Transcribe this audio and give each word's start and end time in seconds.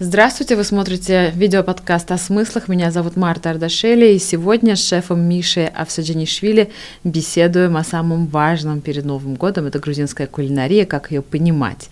Здравствуйте, 0.00 0.56
вы 0.56 0.64
смотрите 0.64 1.30
видеоподкаст 1.36 2.10
о 2.10 2.18
смыслах. 2.18 2.66
Меня 2.66 2.90
зовут 2.90 3.14
Марта 3.14 3.50
Ардашели, 3.50 4.14
и 4.14 4.18
сегодня 4.18 4.74
с 4.74 4.84
шефом 4.84 5.20
Мишей 5.20 5.68
Авсаджанишвили 5.68 6.72
беседуем 7.04 7.76
о 7.76 7.84
самом 7.84 8.26
важном 8.26 8.80
перед 8.80 9.04
Новым 9.04 9.36
годом. 9.36 9.66
Это 9.66 9.78
грузинская 9.78 10.26
кулинария, 10.26 10.84
как 10.84 11.12
ее 11.12 11.22
понимать. 11.22 11.90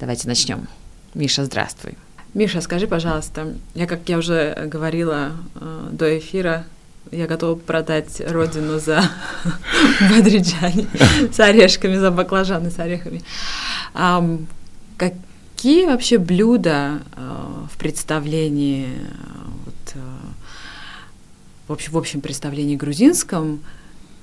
Давайте 0.00 0.26
начнем. 0.26 0.66
Миша, 1.14 1.44
здравствуй. 1.44 1.94
Миша, 2.34 2.60
скажи, 2.60 2.88
пожалуйста, 2.88 3.54
я, 3.76 3.86
как 3.86 4.00
я 4.08 4.18
уже 4.18 4.66
говорила 4.66 5.30
э, 5.54 5.88
до 5.92 6.18
эфира, 6.18 6.64
я 7.12 7.28
готова 7.28 7.56
продать 7.56 8.20
родину 8.20 8.80
за 8.80 9.04
бадриджани 10.10 10.88
с 11.32 11.38
орешками, 11.38 11.94
за 11.94 12.10
баклажаны 12.10 12.72
с 12.72 12.80
орехами. 12.80 13.22
Как, 13.92 15.12
Какие 15.66 15.86
вообще 15.86 16.18
блюда 16.18 17.02
э, 17.16 17.66
в 17.72 17.76
представлении, 17.76 18.86
вот, 19.64 19.94
э, 19.96 19.98
в, 21.66 21.72
общем, 21.72 21.90
в 21.90 21.98
общем 21.98 22.20
представлении 22.20 22.76
грузинском, 22.76 23.58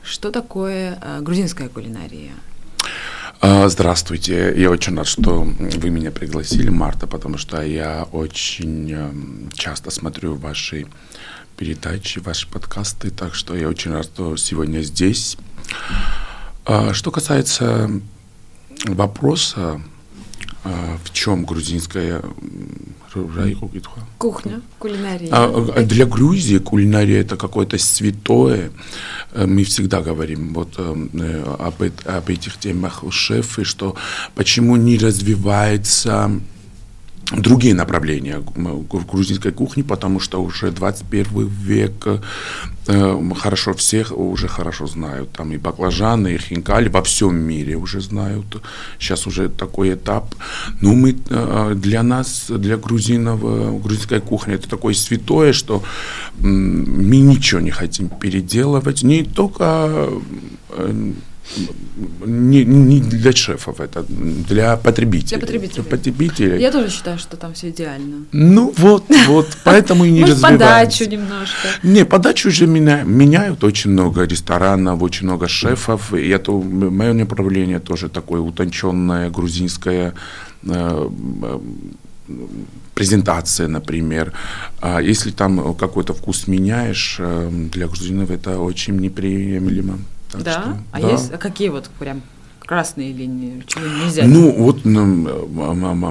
что 0.04 0.32
такое 0.32 0.98
э, 1.02 1.20
грузинская 1.20 1.68
кулинария? 1.68 2.32
А, 3.42 3.68
здравствуйте, 3.68 4.54
я 4.56 4.72
очень 4.72 4.96
рад, 4.96 5.06
что 5.06 5.42
вы 5.42 5.90
меня 5.90 6.12
пригласили, 6.12 6.70
Марта, 6.70 7.08
потому 7.08 7.38
что 7.38 7.62
я 7.62 8.08
очень 8.14 9.52
часто 9.54 9.92
смотрю 9.92 10.36
ваши 10.36 10.88
передачи, 11.58 12.20
ваши 12.20 12.48
подкасты, 12.48 13.10
так 13.12 13.36
что 13.36 13.54
я 13.54 13.68
очень 13.68 13.92
рад, 13.92 14.06
что 14.06 14.38
сегодня 14.38 14.80
здесь. 14.80 15.38
А, 16.64 16.94
что 16.94 17.12
касается 17.12 17.92
вопроса, 18.86 19.82
в 20.64 21.12
чем 21.12 21.46
грузинская 21.46 22.22
кухня, 24.18 24.62
кулинария? 24.80 25.30
А, 25.32 25.74
а, 25.76 25.84
для 25.84 26.06
Грузии 26.06 26.58
кулинария 26.58 27.22
это 27.22 27.38
какое-то 27.38 27.78
святое. 27.78 28.72
Э, 29.34 29.46
мы 29.46 29.64
всегда 29.64 30.02
говорим 30.02 30.54
вот 30.54 30.76
э, 30.78 31.08
э, 31.14 31.56
об, 31.60 31.84
об 32.06 32.30
этих 32.30 32.58
темах 32.58 33.04
шефы, 33.12 33.64
что 33.64 33.96
почему 34.36 34.76
не 34.76 34.98
развивается 34.98 36.32
другие 37.32 37.74
направления 37.74 38.44
грузинской 39.12 39.52
кухни, 39.52 39.82
потому 39.82 40.20
что 40.20 40.42
уже 40.44 40.72
21 40.72 41.48
век 41.48 42.08
э, 42.88 43.34
хорошо 43.36 43.74
всех 43.74 44.12
уже 44.18 44.48
хорошо 44.48 44.88
знают. 44.88 45.32
Там 45.32 45.52
и 45.52 45.58
баклажаны, 45.58 46.36
и 46.36 46.38
хинкали 46.38 46.90
во 46.90 47.02
всем 47.02 47.36
мире 47.36 47.76
уже 47.76 48.02
знают. 48.02 48.62
Сейчас 49.00 49.26
уже 49.28 49.50
такой 49.50 49.94
этап. 49.94 50.36
Но 50.82 50.94
мы 50.94 51.16
э, 51.30 51.74
для 51.76 52.04
нас, 52.04 52.46
для 52.50 52.78
грузинов, 52.78 53.40
э, 53.44 53.80
грузинская 53.84 54.20
кухня 54.20 54.56
это 54.56 54.70
такое 54.70 54.94
святое, 54.94 55.54
что 55.54 55.84
мы 56.40 57.18
ничего 57.18 57.62
не 57.62 57.72
хотим 57.72 58.10
переделывать. 58.10 59.04
Не 59.04 59.24
только 59.24 60.10
не, 62.26 62.66
не 62.66 63.00
для 63.02 63.32
шефов 63.32 63.80
это, 63.80 64.06
для 64.08 64.78
потребителей. 64.78 65.38
Для 65.38 65.40
потребителей. 65.40 65.84
Потребителей. 65.84 66.62
Я 66.62 66.72
тоже 66.72 66.90
считаю, 66.90 67.20
что 67.20 67.38
там 67.38 67.54
все 67.54 67.70
идеально. 67.70 68.26
Ну 68.32 68.74
вот, 68.78 69.04
вот, 69.28 69.58
поэтому 69.64 70.06
и 70.06 70.12
не 70.12 70.22
Может, 70.22 70.42
подачу 70.42 71.06
немножко. 71.06 71.68
Не, 71.84 72.06
подачу 72.06 72.50
уже 72.50 72.66
меня, 72.66 73.04
меняют 73.04 73.64
очень 73.64 73.92
много 73.92 74.24
ресторанов, 74.24 75.02
очень 75.02 75.28
много 75.28 75.48
шефов. 75.48 76.14
И 76.14 76.30
это 76.30 76.52
мое 76.52 77.14
направление 77.14 77.80
тоже 77.80 78.10
такое 78.10 78.40
утонченное, 78.40 79.30
грузинское, 79.30 80.14
э, 80.64 81.10
презентация, 82.96 83.68
например. 83.68 84.34
А 84.82 85.02
если 85.02 85.32
там 85.32 85.76
какой-то 85.76 86.14
вкус 86.14 86.48
меняешь, 86.48 87.18
э, 87.20 87.50
для 87.74 87.88
грузинов 87.88 88.32
это 88.32 88.60
очень 88.60 88.98
неприемлемо. 88.98 90.00
Так 90.34 90.44
да? 90.44 90.62
Что, 90.62 90.78
а 90.92 91.02
да. 91.02 91.12
есть 91.12 91.32
а 91.32 91.38
какие 91.38 91.70
вот 91.70 91.90
прям 92.00 92.22
красные 92.60 93.14
линии? 93.14 93.64
Чего 93.68 93.86
нельзя? 93.86 94.26
Ну, 94.26 94.52
вот 94.52 94.84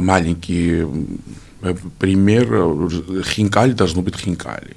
маленький 0.01 0.87
э, 1.63 1.75
пример. 1.99 2.47
Хинкали 3.25 3.73
должно 3.73 4.03
быть 4.03 4.17
хинкали. 4.17 4.77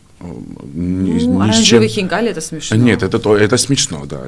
Ни, 0.73 1.25
ну, 1.25 1.45
ни 1.45 1.63
чем... 1.63 1.87
хинкали 1.87 2.29
это 2.29 2.41
смешно. 2.41 2.77
Нет, 2.77 3.03
это, 3.03 3.19
то, 3.19 3.37
это 3.37 3.57
смешно, 3.57 4.05
да. 4.05 4.23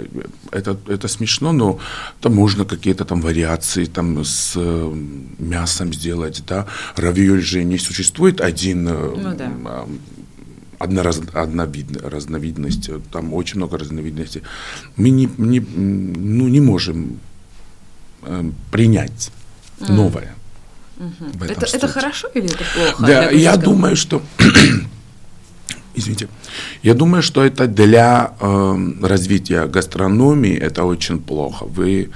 Это, 0.52 0.78
это 0.88 1.08
смешно, 1.08 1.52
но 1.54 1.80
там 2.22 2.36
можно 2.36 2.66
какие-то 2.66 3.06
там 3.06 3.22
вариации 3.22 3.86
там 3.86 4.24
с 4.24 4.54
э, 4.56 4.94
мясом 5.40 5.94
сделать, 5.94 6.44
да. 6.48 6.68
Равиоль 6.96 7.42
же 7.42 7.64
не 7.64 7.80
существует 7.80 8.42
один 8.42 8.88
э, 8.88 9.14
ну, 9.16 9.36
да 9.36 9.50
одна, 10.80 11.04
раз, 11.04 11.22
одна 11.34 11.66
вид, 11.66 12.02
разновидность, 12.04 12.90
там 13.12 13.34
очень 13.34 13.58
много 13.58 13.78
разновидностей. 13.78 14.44
Мы 14.96 15.10
не, 15.10 15.30
не, 15.38 15.60
ну, 15.60 16.48
не 16.48 16.62
можем 16.62 17.20
э, 18.24 18.52
принять 18.72 19.32
mm. 19.80 19.92
новое. 19.92 20.36
Mm-hmm. 20.98 21.52
Это, 21.52 21.78
это 21.78 21.88
хорошо 21.88 22.28
или 22.34 22.46
это 22.46 22.64
плохо? 22.76 23.06
Да, 23.06 23.30
я 23.30 23.58
думаю, 23.58 23.96
что 23.96 24.22
извините, 25.96 26.28
я 26.84 26.94
думаю, 26.94 27.22
что 27.24 27.44
это 27.44 27.68
для 27.68 28.34
э, 28.40 28.78
развития 29.02 29.66
гастрономии 29.66 30.56
это 30.56 30.84
очень 30.84 31.20
плохо. 31.20 31.66
Вы, 31.66 32.10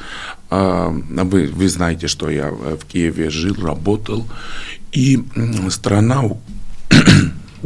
э, 0.49 1.01
вы, 1.23 1.47
вы 1.47 1.69
знаете, 1.69 2.07
что 2.07 2.29
я 2.29 2.49
в 2.51 2.85
Киеве 2.85 3.29
жил, 3.29 3.55
работал, 3.55 4.25
и 4.91 5.23
страна 5.69 6.23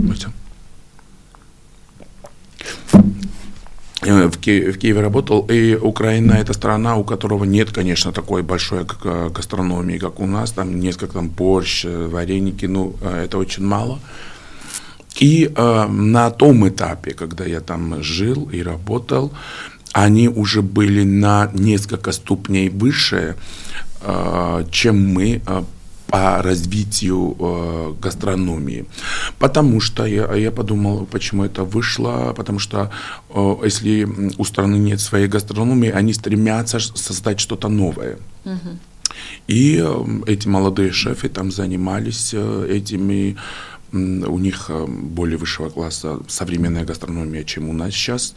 в, 4.06 4.38
Ки- 4.38 4.72
в 4.72 4.78
Киеве 4.78 5.02
работал, 5.02 5.46
и 5.52 5.76
Украина 5.76 6.34
это 6.34 6.54
страна, 6.54 6.96
у 6.96 7.04
которого 7.04 7.46
нет, 7.46 7.72
конечно, 7.72 8.12
такой 8.12 8.42
большой 8.42 8.86
гастрономии, 9.30 9.98
как 9.98 10.20
у 10.20 10.26
нас, 10.26 10.52
там 10.52 10.80
несколько 10.80 11.14
там 11.14 11.30
борщ, 11.30 11.86
э, 11.86 12.08
вареники, 12.08 12.66
ну, 12.66 12.96
э, 13.02 13.26
это 13.26 13.38
очень 13.38 13.64
мало. 13.66 14.00
И 15.22 15.52
э, 15.56 15.88
на 15.88 16.30
том 16.30 16.68
этапе, 16.68 17.14
когда 17.14 17.46
я 17.46 17.62
там 17.62 18.04
жил 18.04 18.50
и 18.54 18.64
работал, 18.64 19.32
они 19.94 20.28
уже 20.28 20.62
были 20.62 21.04
на 21.04 21.50
несколько 21.54 22.12
ступней 22.12 22.70
выше, 22.70 23.36
э, 24.02 24.66
чем 24.72 25.14
мы 25.14 25.42
по 26.08 26.42
развитию 26.42 27.36
э, 27.40 27.94
гастрономии. 28.02 28.86
Потому 29.40 29.82
что 29.82 30.06
я, 30.06 30.34
я 30.36 30.52
подумал, 30.52 31.06
почему 31.06 31.44
это 31.46 31.64
вышло, 31.64 32.34
потому 32.36 32.60
что 32.60 32.92
э, 33.30 33.56
если 33.64 34.08
у 34.38 34.44
страны 34.44 34.78
нет 34.78 35.00
своей 35.00 35.28
гастрономии, 35.28 35.90
они 35.90 36.14
стремятся 36.14 36.80
создать 36.80 37.40
что-то 37.40 37.70
новое. 37.70 38.18
Угу. 38.46 38.80
И 39.48 39.82
э, 39.84 40.06
эти 40.28 40.48
молодые 40.48 40.92
шефы 40.92 41.30
там 41.30 41.52
занимались 41.52 42.34
э, 42.34 42.68
этими 42.70 43.38
у 43.92 44.40
них 44.40 44.66
э, 44.70 44.86
более 44.88 45.38
высшего 45.38 45.70
класса 45.70 46.20
современная 46.28 46.84
гастрономия, 46.84 47.44
чем 47.44 47.70
у 47.70 47.74
нас 47.74 47.94
сейчас. 47.94 48.36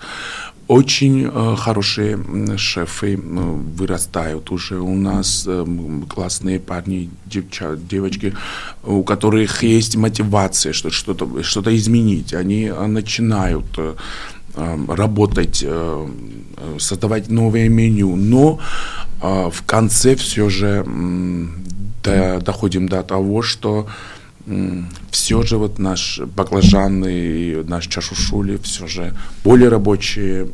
Очень 0.69 1.25
э, 1.25 1.57
хорошие 1.57 2.19
шефы 2.59 3.17
вырастают 3.17 4.51
уже 4.51 4.79
у 4.79 4.95
нас, 4.95 5.45
э, 5.47 5.65
классные 6.11 6.61
парни, 6.61 7.09
девчат, 7.25 7.89
девочки, 7.89 8.35
у 8.85 9.03
которых 9.03 9.63
есть 9.63 9.97
мотивация 9.97 10.75
что, 10.75 10.91
что-то, 10.91 11.43
что-то 11.43 11.75
изменить. 11.75 12.35
Они 12.35 12.65
э, 12.65 12.87
начинают 12.87 13.65
работать, 14.89 15.65
создавать 16.79 17.29
новое 17.29 17.69
меню, 17.69 18.17
но 18.17 18.59
в 19.21 19.63
конце 19.67 20.17
все 20.17 20.49
же 20.49 20.85
до, 22.03 22.41
доходим 22.41 22.89
до 22.89 23.05
того, 23.05 23.43
что 23.43 23.87
все 25.11 25.43
же 25.43 25.57
вот 25.57 25.79
наш 25.79 26.21
баклажан 26.21 27.05
и 27.07 27.63
наш 27.65 27.87
чашушули 27.87 28.57
все 28.57 28.87
же 28.87 29.15
более 29.45 29.69
рабочие 29.69 30.49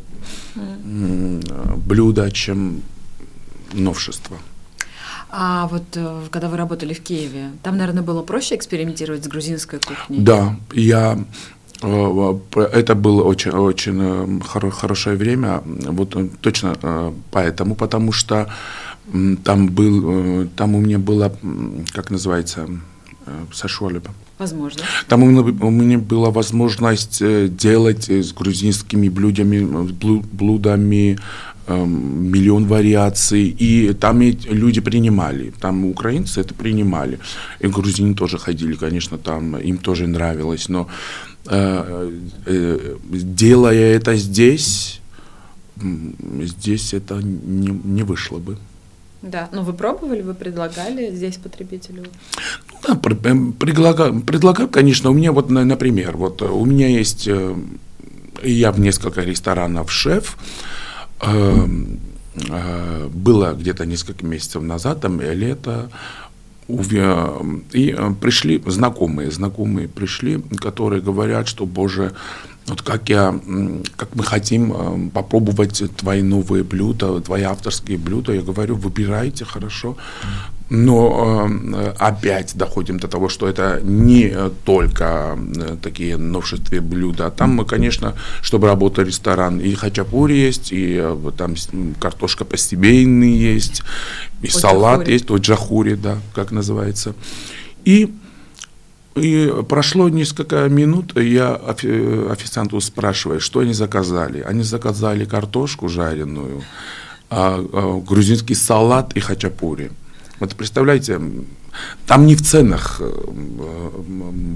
mm. 0.55 1.77
блюда, 1.77 2.31
чем 2.31 2.81
новшество. 3.73 4.37
А 5.37 5.67
вот 5.67 5.83
э, 5.95 6.21
когда 6.31 6.47
вы 6.47 6.55
работали 6.55 6.93
в 6.93 7.01
Киеве, 7.01 7.51
там, 7.61 7.77
наверное, 7.77 8.03
было 8.03 8.21
проще 8.21 8.55
экспериментировать 8.55 9.25
с 9.25 9.27
грузинской 9.27 9.79
кухней? 9.79 10.19
Да, 10.19 10.55
я 10.71 11.19
э, 11.81 12.39
это 12.55 12.95
было 12.95 13.23
очень, 13.23 13.51
очень 13.51 13.99
э, 13.99 14.69
хорошее 14.71 15.17
время, 15.17 15.61
вот 15.65 16.15
точно 16.39 17.13
поэтому, 17.31 17.75
потому 17.75 18.13
что 18.13 18.49
там 19.43 19.67
был, 19.67 20.47
там 20.55 20.73
у 20.73 20.79
меня 20.79 20.99
было, 20.99 21.35
как 21.93 22.09
называется, 22.09 22.67
сошли 23.53 23.99
бы. 23.99 24.09
Возможно. 24.37 24.83
Там 25.07 25.23
у 25.23 25.69
меня 25.71 25.97
была 25.97 26.29
возможность 26.29 27.21
э, 27.21 27.47
делать 27.47 28.09
с 28.09 28.33
грузинскими 28.33 29.07
блюдами, 29.07 29.59
блюдами 30.33 31.17
эм, 31.67 32.31
миллион 32.31 32.67
вариаций, 32.67 33.47
и 33.47 33.93
там 33.93 34.21
люди 34.21 34.81
принимали, 34.81 35.53
там 35.61 35.85
украинцы 35.85 36.41
это 36.41 36.53
принимали, 36.53 37.19
и 37.59 37.67
грузины 37.67 38.13
тоже 38.13 38.37
ходили, 38.37 38.75
конечно, 38.75 39.17
там 39.17 39.57
им 39.57 39.77
тоже 39.77 40.05
нравилось, 40.07 40.69
но 40.69 40.89
э, 41.47 42.11
э, 42.45 42.97
делая 43.09 43.95
это 43.95 44.17
здесь, 44.17 44.99
здесь 45.77 46.93
это 46.93 47.15
не, 47.23 47.69
не 47.69 48.03
вышло 48.03 48.39
бы. 48.39 48.57
Да, 49.25 49.49
но 49.51 49.63
вы 49.63 49.73
пробовали, 49.73 50.21
вы 50.21 50.35
предлагали 50.35 51.09
здесь 51.15 51.37
потребителю? 51.37 52.03
Да, 52.87 52.95
предлагаю, 52.95 54.21
предлагаю, 54.21 54.69
конечно, 54.69 55.09
у 55.09 55.13
меня 55.13 55.31
вот, 55.31 55.49
например, 55.49 56.17
вот 56.17 56.41
у 56.41 56.65
меня 56.65 56.87
есть, 56.87 57.27
э, 57.27 57.55
я 58.43 58.71
в 58.71 58.79
несколько 58.79 59.21
ресторанов 59.21 59.91
шеф, 59.91 60.37
эм, 61.21 61.99
э, 62.49 63.09
было 63.11 63.53
где-то 63.53 63.85
несколько 63.85 64.25
месяцев 64.25 64.61
назад, 64.61 65.01
там 65.01 65.19
лето, 65.21 65.89
и 66.67 67.95
э, 67.97 68.13
пришли 68.19 68.61
знакомые, 68.65 69.29
знакомые 69.29 69.87
пришли, 69.87 70.41
которые 70.57 71.01
говорят, 71.01 71.47
что, 71.47 71.65
Боже, 71.65 72.13
вот 72.65 72.81
как 72.81 73.09
я, 73.09 73.39
как 73.95 74.15
мы 74.15 74.23
хотим 74.23 74.73
э, 74.73 75.09
попробовать 75.11 75.83
твои 75.95 76.23
новые 76.23 76.63
блюда, 76.63 77.21
твои 77.21 77.43
авторские 77.43 77.99
блюда, 77.99 78.33
я 78.33 78.41
говорю, 78.41 78.75
выбирайте, 78.75 79.45
хорошо. 79.45 79.97
Но 80.69 81.47
э, 81.47 81.93
опять 81.99 82.55
доходим 82.55 82.99
до 82.99 83.07
того, 83.07 83.29
что 83.29 83.47
это 83.47 83.79
не 83.83 84.35
только 84.63 85.37
э, 85.37 85.77
такие 85.81 86.17
новшествия 86.17 86.81
блюда. 86.81 87.29
Там 87.29 87.51
мы, 87.51 87.65
конечно, 87.65 88.15
чтобы 88.41 88.67
работал 88.67 89.03
ресторан, 89.03 89.59
и 89.59 89.73
хачапури 89.75 90.33
есть, 90.33 90.71
и 90.71 90.97
э, 90.99 91.31
там 91.37 91.55
картошка 91.99 92.45
по-семейной 92.45 93.31
есть, 93.31 93.83
и 94.41 94.47
О, 94.47 94.51
салат 94.51 95.07
есть, 95.07 95.29
о 95.29 95.37
джахури, 95.37 95.93
да, 95.93 96.17
как 96.33 96.51
называется. 96.51 97.13
И 97.85 98.11
и 99.15 99.49
прошло 99.69 100.09
несколько 100.09 100.67
минут, 100.67 101.17
я 101.17 101.55
официанту 101.55 102.81
спрашиваю, 102.81 103.39
что 103.39 103.59
они 103.61 103.73
заказали. 103.73 104.41
Они 104.41 104.61
заказали 104.63 105.23
картошку 105.23 105.87
жареную, 105.87 106.63
а, 107.29 107.65
а, 107.71 108.01
грузинский 108.01 108.55
салат 108.55 109.15
и 109.15 109.21
хачапури. 109.21 109.91
Вот 110.39 110.55
представляете, 110.55 111.19
там 112.07 112.25
не 112.25 112.35
в 112.35 112.41
ценах 112.41 112.97
э, 112.99 113.11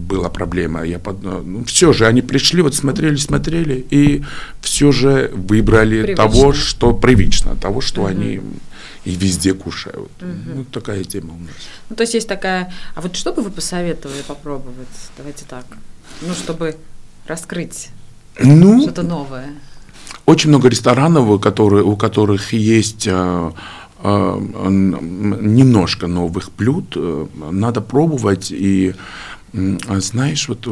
была 0.09 0.29
проблема. 0.29 0.83
Я 0.83 0.99
под... 0.99 1.23
ну, 1.23 1.63
все 1.65 1.93
же 1.93 2.05
они 2.05 2.21
пришли, 2.21 2.61
вот 2.61 2.75
смотрели, 2.75 3.15
смотрели, 3.15 3.85
и 3.89 4.23
все 4.61 4.91
же 4.91 5.31
выбрали 5.33 6.01
привычно. 6.03 6.15
того, 6.15 6.53
что 6.53 6.93
привычно, 6.93 7.55
того, 7.55 7.81
что 7.81 8.01
угу. 8.01 8.09
они 8.09 8.41
и 9.05 9.15
везде 9.15 9.53
кушают. 9.53 10.11
Угу. 10.21 10.55
Ну, 10.55 10.65
такая 10.65 11.03
тема 11.03 11.33
у 11.33 11.39
нас. 11.39 11.55
Ну, 11.89 11.95
то 11.95 12.03
есть 12.03 12.13
есть 12.13 12.27
такая... 12.27 12.73
А 12.95 13.01
вот 13.01 13.15
что 13.15 13.33
бы 13.33 13.41
вы 13.41 13.49
посоветовали 13.49 14.21
попробовать? 14.27 14.87
Давайте 15.17 15.45
так. 15.45 15.65
Ну, 16.21 16.33
чтобы 16.33 16.75
раскрыть 17.25 17.89
ну, 18.39 18.81
что-то 18.81 19.03
новое. 19.03 19.53
Очень 20.25 20.49
много 20.49 20.69
ресторанов, 20.69 21.39
которые, 21.41 21.83
у 21.83 21.95
которых 21.95 22.53
есть 22.53 23.07
э, 23.07 23.11
э, 23.11 23.51
немножко 24.03 26.07
новых 26.07 26.51
блюд. 26.57 26.93
Э, 26.95 27.27
надо 27.51 27.81
пробовать 27.81 28.51
и 28.51 28.93
знаешь, 29.51 30.47
вот 30.47 30.67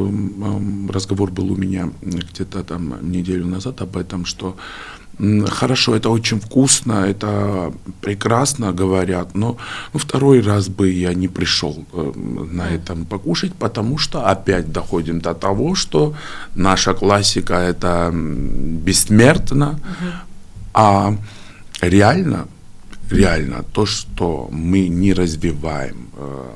разговор 0.88 1.32
был 1.32 1.50
у 1.50 1.56
меня 1.56 1.90
где-то 2.00 2.62
там 2.62 3.10
неделю 3.10 3.44
назад 3.44 3.80
об 3.80 3.96
этом, 3.96 4.24
что 4.24 4.56
хорошо, 5.46 5.96
это 5.96 6.10
очень 6.10 6.40
вкусно, 6.40 7.04
это 7.06 7.72
прекрасно 8.00 8.72
говорят, 8.72 9.34
но 9.34 9.56
ну, 9.92 9.98
второй 9.98 10.40
раз 10.40 10.68
бы 10.68 10.90
я 10.90 11.14
не 11.14 11.28
пришел 11.28 11.84
э, 11.92 12.12
на 12.52 12.68
этом 12.68 13.04
покушать, 13.04 13.52
потому 13.54 13.98
что 13.98 14.30
опять 14.30 14.72
доходим 14.72 15.20
до 15.20 15.34
того, 15.34 15.74
что 15.74 16.14
наша 16.54 16.94
классика 16.94 17.54
это 17.54 18.12
бессмертно, 18.14 19.70
угу. 19.70 20.10
а 20.74 21.16
реально 21.80 22.46
реально 23.10 23.64
то, 23.72 23.86
что 23.86 24.48
мы 24.52 24.86
не 24.88 25.12
развиваем, 25.12 26.08
э, 26.16 26.50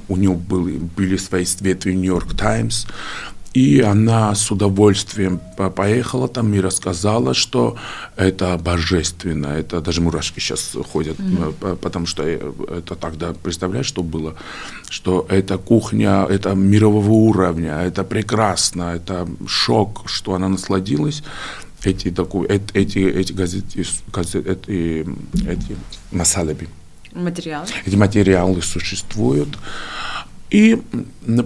у 0.08 0.16
нее 0.16 0.32
были, 0.32 0.78
были 0.78 1.16
свои 1.16 1.44
светы 1.44 1.90
в 1.90 1.94
Нью-Йорк 1.94 2.34
Таймс, 2.34 2.87
и 3.56 3.81
она 3.81 4.34
с 4.34 4.50
удовольствием 4.50 5.40
поехала 5.75 6.28
там 6.28 6.52
и 6.52 6.60
рассказала, 6.60 7.32
что 7.32 7.76
это 8.14 8.58
божественно. 8.58 9.46
Это 9.46 9.81
даже 9.81 10.02
мурашки 10.02 10.40
сейчас 10.40 10.76
ходят, 10.93 11.19
mm-hmm. 11.19 11.76
потому 11.76 12.04
что 12.04 12.22
это 12.22 12.94
тогда, 12.96 13.32
представляешь, 13.32 13.87
что 13.87 14.02
было? 14.02 14.34
Что 14.90 15.25
эта 15.31 15.56
кухня, 15.56 16.26
это 16.28 16.54
мирового 16.54 17.10
уровня, 17.10 17.81
это 17.81 18.04
прекрасно, 18.04 18.94
это 18.94 19.26
шок, 19.46 20.02
что 20.04 20.34
она 20.34 20.50
насладилась. 20.50 21.22
Эти, 21.82 22.08
эти, 22.75 22.99
эти 22.99 23.32
газеты, 23.32 23.84
газеты 24.12 24.50
эти, 24.50 25.06
эти 25.49 25.76
масалаби. 26.12 26.69
Материалы. 27.16 27.66
Эти 27.86 27.96
материалы 27.96 28.62
существуют. 28.62 29.58
И 30.50 30.80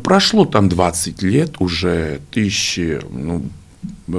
прошло 0.03 0.45
там 0.45 0.69
20 0.69 1.23
лет, 1.23 1.55
уже 1.61 2.21
тысячи, 2.31 3.01
ну, 3.11 3.45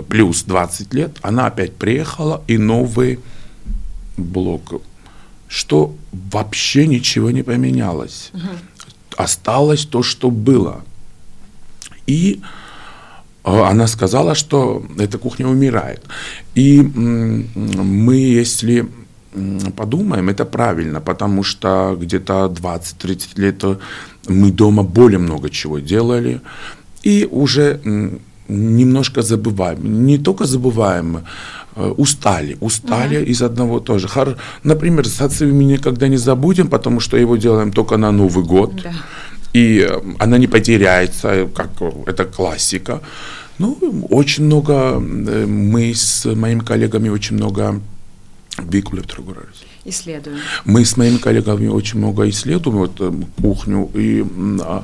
плюс 0.08 0.44
20 0.44 0.94
лет, 0.94 1.18
она 1.22 1.48
опять 1.48 1.76
приехала, 1.76 2.44
и 2.48 2.58
новый 2.58 3.20
блок, 4.18 4.82
что 5.48 5.96
вообще 6.12 6.88
ничего 6.88 7.32
не 7.32 7.44
поменялось. 7.44 8.32
Угу. 8.34 8.42
Осталось 9.18 9.86
то, 9.86 10.04
что 10.04 10.32
было. 10.32 10.84
И 12.08 12.42
э, 13.44 13.62
она 13.62 13.88
сказала, 13.88 14.36
что 14.36 14.86
эта 14.98 15.18
кухня 15.18 15.48
умирает. 15.48 16.04
И 16.56 16.82
мы, 16.82 18.16
если 18.16 18.88
подумаем, 19.76 20.30
это 20.30 20.46
правильно, 20.46 21.02
потому 21.02 21.44
что 21.44 21.98
где-то 22.00 22.52
20-30 22.54 23.42
лет 23.42 23.64
мы 24.28 24.52
дома 24.52 24.84
более 24.84 25.20
много 25.20 25.50
чего 25.50 25.80
делали, 25.80 26.42
и 27.04 27.28
уже 27.32 27.80
немножко 28.48 29.22
забываем. 29.22 30.06
Не 30.06 30.18
только 30.18 30.46
забываем, 30.46 31.24
э, 31.76 31.94
устали, 31.98 32.58
устали 32.60 33.18
uh-huh. 33.18 33.32
из 33.32 33.42
одного 33.42 33.80
тоже. 33.80 34.08
Например, 34.64 35.08
сацию 35.08 35.56
мы 35.56 35.64
никогда 35.64 36.08
не 36.08 36.18
забудем, 36.18 36.68
потому 36.68 37.00
что 37.00 37.18
его 37.18 37.38
делаем 37.38 37.72
только 37.72 37.98
на 37.98 38.12
Новый 38.12 38.44
год. 38.44 38.82
Да. 38.84 38.92
И 39.54 39.88
э, 39.90 40.02
она 40.20 40.38
не 40.38 40.48
потеряется, 40.48 41.48
как 41.56 41.70
это 42.06 42.26
классика. 42.26 43.02
Ну, 43.58 43.78
очень 44.10 44.46
много, 44.46 44.74
э, 44.74 45.46
мы 45.46 45.94
с 45.94 46.26
моими 46.26 46.60
коллегами 46.60 47.10
очень 47.10 47.38
много 47.38 47.80
Викулев 48.58 49.08
Трагурарис. 49.08 49.64
Исследуем. 49.86 50.38
Мы 50.66 50.86
с 50.86 50.98
моими 50.98 51.18
коллегами 51.18 51.68
очень 51.68 52.00
много 52.00 52.30
исследуем 52.30 52.78
вот, 52.78 53.02
кухню 53.42 53.90
и 53.94 54.26
а, 54.62 54.84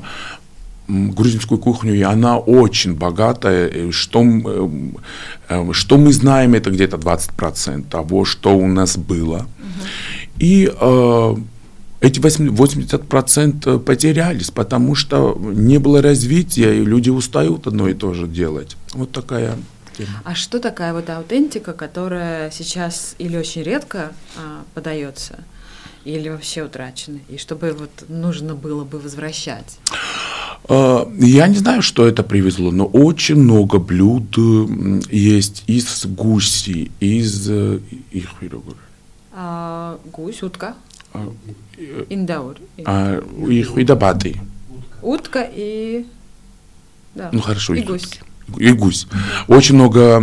грузинскую 0.88 1.60
кухню, 1.60 1.96
и 1.96 2.02
она 2.02 2.38
очень 2.38 2.96
богатая. 2.96 3.92
Что, 3.92 4.24
э, 5.50 5.74
что 5.74 5.98
мы 5.98 6.14
знаем, 6.14 6.54
это 6.54 6.72
где-то 6.72 6.98
20% 6.98 7.90
того, 7.90 8.26
что 8.26 8.58
у 8.58 8.68
нас 8.68 8.98
было. 8.98 9.38
Угу. 9.40 9.46
И 10.40 10.72
эти 12.00 12.20
80% 12.20 13.80
потерялись, 13.80 14.52
потому 14.52 14.96
что 14.96 15.38
не 15.40 15.80
было 15.80 16.02
развития, 16.02 16.78
и 16.78 16.86
люди 16.86 17.10
устают 17.10 17.68
одно 17.68 17.88
и 17.88 17.94
то 17.94 18.14
же 18.14 18.28
делать. 18.28 18.78
Вот 18.94 19.12
такая 19.12 19.58
тема. 19.98 20.22
А 20.24 20.36
что 20.36 20.60
такая 20.60 20.94
вот 20.94 21.10
аутентика, 21.10 21.74
которая 21.74 22.52
сейчас 22.52 23.16
или 23.18 23.38
очень 23.38 23.64
редко 23.64 24.12
а, 24.38 24.64
подается, 24.74 25.40
или 26.06 26.30
вообще 26.30 26.64
утрачена, 26.64 27.20
и 27.30 27.38
чтобы 27.38 27.74
вот 27.74 27.92
нужно 28.08 28.56
было 28.56 28.84
бы 28.84 29.00
возвращать? 29.00 29.80
А, 30.70 31.10
я 31.20 31.48
не 31.48 31.58
знаю, 31.58 31.82
что 31.82 32.08
это 32.08 32.24
привезло, 32.24 32.72
но 32.72 32.86
очень 32.86 33.36
много 33.36 33.80
блюд 33.80 34.38
есть 35.10 35.64
из 35.68 36.06
гуси, 36.06 36.92
из 37.00 37.50
э, 37.50 37.80
их 38.12 38.30
а, 39.40 40.00
гусь, 40.12 40.42
утка. 40.42 40.76
Индаур. 42.10 42.58
А, 42.86 43.20
их 43.48 43.78
и 43.78 43.84
баты. 43.84 44.42
Утка 45.04 45.48
и... 45.54 46.08
Да. 47.14 47.30
Ну 47.32 47.42
хорошо. 47.42 47.76
И 47.76 47.84
гусь. 47.84 48.20
И 48.58 48.72
гусь. 48.72 49.08
Очень 49.48 49.76
много 49.76 50.22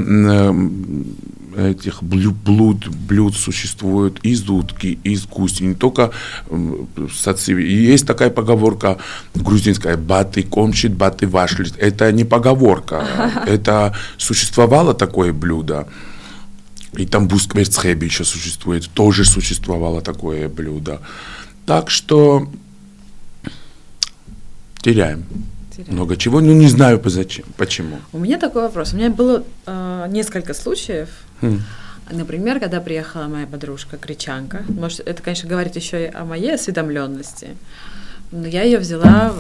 этих 1.57 2.03
блюд, 2.03 2.89
блюд 2.89 3.37
существует 3.37 4.19
из 4.25 4.49
утки, 4.49 4.99
из 5.05 5.27
гуси, 5.27 5.63
не 5.63 5.75
только 5.75 6.11
сациви. 7.13 7.73
Есть 7.73 8.07
такая 8.07 8.31
поговорка 8.31 8.99
грузинская, 9.35 9.97
баты 9.97 10.43
комчит, 10.43 10.95
баты 10.95 11.29
вашлит. 11.29 11.75
Это 11.79 12.11
не 12.13 12.25
поговорка, 12.25 13.07
это 13.47 13.95
существовало 14.17 14.95
такое 14.95 15.33
блюдо. 15.33 15.87
И 16.97 17.07
там 17.07 17.27
бускверцхеби 17.27 18.05
еще 18.07 18.25
существует, 18.25 18.89
тоже 18.95 19.25
существовало 19.25 20.01
такое 20.01 20.49
блюдо. 20.49 21.01
Так 21.67 21.91
что 21.91 22.49
теряем. 24.81 25.25
Теряем. 25.77 25.95
Много 25.95 26.17
чего, 26.17 26.41
но 26.41 26.53
не 26.53 26.69
знаю 26.69 27.01
зачем, 27.05 27.47
почему. 27.57 27.99
У 28.13 28.19
меня 28.19 28.39
такой 28.39 28.63
вопрос. 28.63 28.93
У 28.93 28.97
меня 28.97 29.11
было 29.11 29.45
э, 29.67 30.07
несколько 30.09 30.55
случаев. 30.55 31.09
Хм. 31.41 31.61
Например, 32.11 32.61
когда 32.61 32.81
приехала 32.81 33.25
моя 33.25 33.47
подружка 33.47 33.97
Кричанка, 33.97 34.63
может, 34.69 35.01
это, 35.01 35.23
конечно, 35.23 35.49
говорит 35.49 35.77
еще 35.77 36.05
и 36.05 36.11
о 36.13 36.25
моей 36.25 36.55
осведомленности, 36.55 37.57
но 38.31 38.47
я 38.47 38.63
ее 38.63 38.79
взяла 38.79 39.33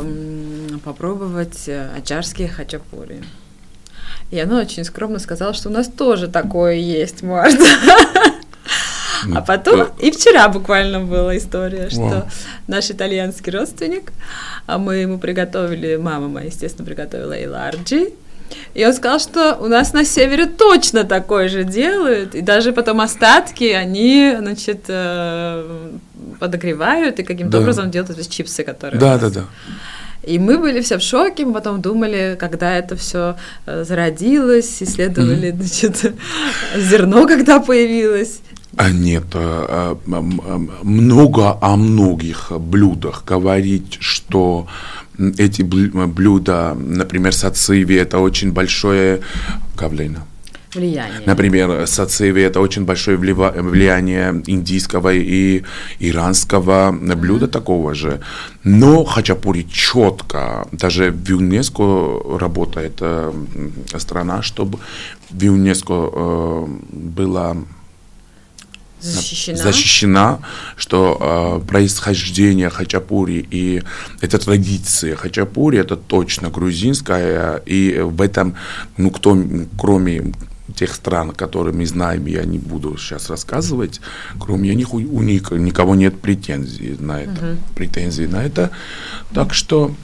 попробовать 0.84 1.68
э, 1.68 1.90
аджарские 1.96 2.48
хачапури. 2.48 3.22
И 4.30 4.38
она 4.38 4.60
очень 4.60 4.84
скромно 4.84 5.18
сказала, 5.18 5.52
что 5.52 5.68
у 5.68 5.72
нас 5.72 5.88
тоже 5.88 6.28
такое 6.28 6.74
есть, 6.74 7.22
Марта. 7.22 7.64
А 9.35 9.40
потом, 9.40 9.88
и 9.99 10.11
вчера 10.11 10.49
буквально 10.49 11.00
была 11.00 11.37
история, 11.37 11.90
что 11.90 12.28
наш 12.66 12.90
итальянский 12.90 13.52
родственник, 13.52 14.12
а 14.66 14.78
мы 14.78 14.97
ему 14.97 15.19
приготовили, 15.19 15.97
мама 15.97 16.28
моя, 16.28 16.47
естественно, 16.47 16.87
приготовила 16.87 17.33
эларджи, 17.33 18.12
и 18.75 18.85
он 18.85 18.93
сказал, 18.93 19.21
что 19.21 19.57
у 19.61 19.66
нас 19.66 19.93
на 19.93 20.04
севере 20.04 20.47
точно 20.47 21.04
такое 21.04 21.49
же 21.49 21.64
делают, 21.64 22.35
и 22.35 22.40
даже 22.40 22.73
потом 22.73 23.00
остатки 23.00 23.64
они, 23.64 24.35
значит, 24.38 24.85
э, 24.88 25.90
подогревают 26.40 27.19
и 27.21 27.23
каким-то 27.23 27.59
да. 27.59 27.61
образом 27.61 27.90
делают 27.90 28.19
эти 28.19 28.28
чипсы, 28.28 28.64
которые. 28.64 29.00
Да, 29.00 29.19
да, 29.19 29.31
да. 29.31 29.45
И 30.23 30.38
мы 30.38 30.59
были 30.59 30.81
все 30.81 30.99
в 30.99 31.02
шоке, 31.02 31.45
мы 31.45 31.52
потом 31.52 31.83
думали, 31.83 32.37
когда 32.40 32.75
это 32.75 32.97
все 32.97 33.37
э, 33.66 33.85
зародилось, 33.85 34.83
исследовали, 34.83 35.52
mm-hmm. 35.52 35.62
значит, 35.62 36.14
зерно, 36.76 37.26
когда 37.26 37.61
появилось. 37.61 38.40
А 38.76 38.90
нет, 38.90 39.25
э, 39.35 39.97
много 40.83 41.59
о 41.61 41.76
многих 41.76 42.52
блюдах 42.59 43.25
говорить, 43.25 43.99
что 44.00 44.66
эти 45.38 45.62
блюда, 45.62 46.75
например, 46.75 47.33
сациви, 47.33 47.95
это 47.95 48.19
очень 48.19 48.52
большое. 48.52 49.21
Влияние. 50.75 51.21
Например, 51.25 51.87
сациви 51.87 52.43
это 52.43 52.61
очень 52.61 52.85
большое 52.85 53.16
влияние 53.16 54.43
индийского 54.47 55.14
и 55.14 55.62
иранского 56.00 56.90
блюда 56.90 57.47
mm-hmm. 57.47 57.50
такого 57.50 57.95
же. 57.95 58.21
Но 58.64 59.04
хачапури 59.04 59.69
четко, 59.71 60.66
даже 60.73 61.12
в 61.12 61.28
ЮНЕСКО 61.28 62.38
работает 62.40 62.99
э, 63.00 63.33
страна, 63.99 64.43
чтобы 64.43 64.78
в 65.31 65.40
ЮНЕСКО 65.40 66.11
э, 66.12 66.66
было 66.90 67.57
защищена, 69.04 69.58
защищена 69.58 70.38
что 70.76 71.61
э, 71.62 71.66
происхождение 71.66 72.70
хачапури 72.70 73.46
и 73.50 73.82
эта 74.20 74.38
традиция 74.38 75.16
хачапури 75.16 75.78
это 75.78 75.96
точно 75.96 76.50
грузинская 76.50 77.56
и 77.66 78.00
в 78.00 78.20
этом 78.20 78.56
ну 78.96 79.11
кто 79.11 79.37
кроме 79.78 80.32
тех 80.75 80.94
стран, 80.94 81.30
которые 81.30 81.75
мы 81.75 81.87
знаем, 81.87 82.26
я 82.26 82.42
не 82.44 82.58
буду 82.58 82.96
сейчас 82.96 83.28
рассказывать, 83.30 84.00
кроме 84.40 84.75
них 84.75 84.94
у, 84.94 85.23
них 85.23 85.50
никого 85.50 85.94
нет 85.94 86.20
претензий 86.20 86.96
на 86.99 87.20
это, 87.20 87.30
uh-huh. 87.30 87.58
претензий 87.75 88.26
на 88.26 88.44
это, 88.44 88.70
так 89.34 89.52
что 89.52 89.94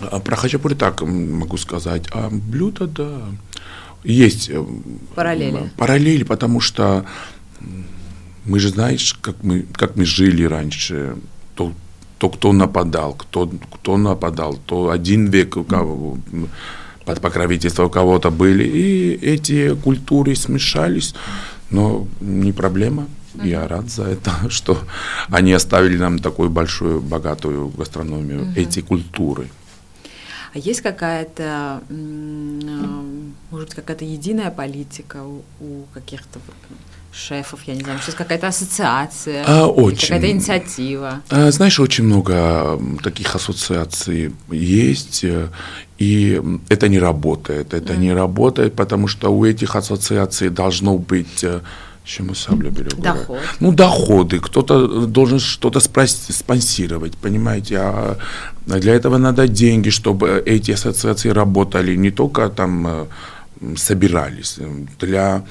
а, 0.00 0.18
про 0.18 0.36
хачапури 0.36 0.74
так 0.74 1.00
могу 1.02 1.56
сказать, 1.56 2.06
а 2.12 2.28
блюдо 2.30 2.86
да 2.86 3.20
есть 4.04 4.50
параллели, 5.14 5.70
параллели, 5.76 6.24
потому 6.24 6.60
что 6.60 7.04
мы 8.48 8.58
же 8.58 8.68
знаешь, 8.70 9.14
как 9.20 9.36
мы, 9.42 9.66
как 9.72 9.96
мы 9.96 10.04
жили 10.04 10.42
раньше, 10.44 11.16
то, 11.54 11.72
то 12.18 12.30
кто 12.30 12.52
нападал, 12.52 13.14
кто, 13.14 13.46
кто 13.46 13.96
нападал, 13.96 14.58
то 14.66 14.90
один 14.90 15.26
век 15.26 15.56
у 15.56 15.64
кого, 15.64 16.18
под 17.04 17.20
покровительство 17.20 17.84
у 17.84 17.90
кого-то 17.90 18.30
были, 18.30 18.64
и 18.64 19.12
эти 19.22 19.74
культуры 19.74 20.34
смешались, 20.34 21.14
но 21.70 22.06
не 22.20 22.52
проблема. 22.52 23.06
Я 23.44 23.68
рад 23.68 23.88
за 23.90 24.04
это, 24.04 24.32
что 24.48 24.78
они 25.28 25.52
оставили 25.52 25.98
нам 25.98 26.18
такую 26.18 26.50
большую, 26.50 27.00
богатую 27.00 27.68
гастрономию, 27.68 28.42
угу. 28.42 28.50
эти 28.56 28.80
культуры. 28.80 29.48
А 30.54 30.58
есть 30.58 30.80
какая-то, 30.80 31.82
может, 33.50 33.74
какая-то 33.74 34.06
единая 34.06 34.50
политика 34.50 35.22
у, 35.22 35.42
у 35.60 35.84
каких-то 35.92 36.40
шефов, 37.12 37.60
я 37.66 37.74
не 37.74 37.82
знаю, 37.82 37.98
сейчас 38.02 38.14
какая-то 38.14 38.48
ассоциация, 38.48 39.44
а, 39.46 39.66
очень. 39.66 40.08
какая-то 40.08 40.30
инициатива. 40.30 41.20
А, 41.30 41.50
знаешь, 41.50 41.80
очень 41.80 42.04
много 42.04 42.80
таких 43.02 43.34
ассоциаций 43.34 44.32
есть, 44.50 45.24
э, 45.24 45.48
и 45.98 46.40
это 46.68 46.88
не 46.88 46.98
работает. 46.98 47.74
Это 47.74 47.94
mm. 47.94 47.98
не 47.98 48.12
работает, 48.12 48.74
потому 48.74 49.08
что 49.08 49.30
у 49.30 49.44
этих 49.44 49.76
ассоциаций 49.76 50.50
должно 50.50 50.98
быть 50.98 51.44
э, 51.44 51.60
чем 52.08 52.28
мы 52.28 52.34
саблю 52.34 52.70
берем? 52.70 53.02
Доход. 53.02 53.38
Ну, 53.60 53.72
доходы. 53.72 54.40
Кто-то 54.40 55.06
должен 55.06 55.38
что-то 55.38 55.80
спонсировать, 55.80 57.16
понимаете? 57.16 57.76
А 57.78 58.16
для 58.66 58.94
этого 58.94 59.18
надо 59.18 59.46
деньги, 59.46 59.90
чтобы 59.90 60.42
эти 60.46 60.72
ассоциации 60.72 61.28
работали, 61.30 61.96
не 61.96 62.10
только 62.10 62.48
там 62.48 62.86
э, 62.86 63.06
собирались. 63.76 64.58
Для 65.00 65.42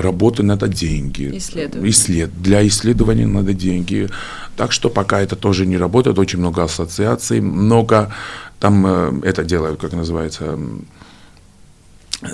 работы 0.00 0.42
надо 0.42 0.68
деньги. 0.68 1.36
Исследования. 1.36 1.90
Исслед... 1.90 2.30
Для 2.42 2.66
исследований 2.66 3.26
надо 3.26 3.54
деньги. 3.54 4.08
Так 4.56 4.72
что 4.72 4.90
пока 4.90 5.20
это 5.20 5.36
тоже 5.36 5.66
не 5.66 5.78
работает, 5.78 6.18
очень 6.18 6.38
много 6.38 6.62
ассоциаций, 6.62 7.40
много 7.40 8.12
там 8.60 8.86
э, 8.86 9.20
это 9.24 9.44
делают, 9.44 9.80
как 9.80 9.92
называется, 9.92 10.58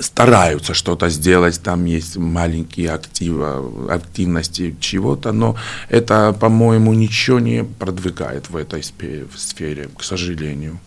стараются 0.00 0.74
что-то 0.74 1.08
сделать, 1.08 1.60
там 1.62 1.84
есть 1.84 2.16
маленькие 2.16 2.92
активы, 2.92 3.90
активности 3.90 4.76
чего-то, 4.80 5.32
но 5.32 5.56
это, 5.88 6.32
по-моему, 6.38 6.94
ничего 6.94 7.40
не 7.40 7.64
продвигает 7.64 8.50
в 8.50 8.56
этой 8.56 8.82
сфере, 8.82 9.88
к 9.98 10.02
сожалению. 10.02 10.78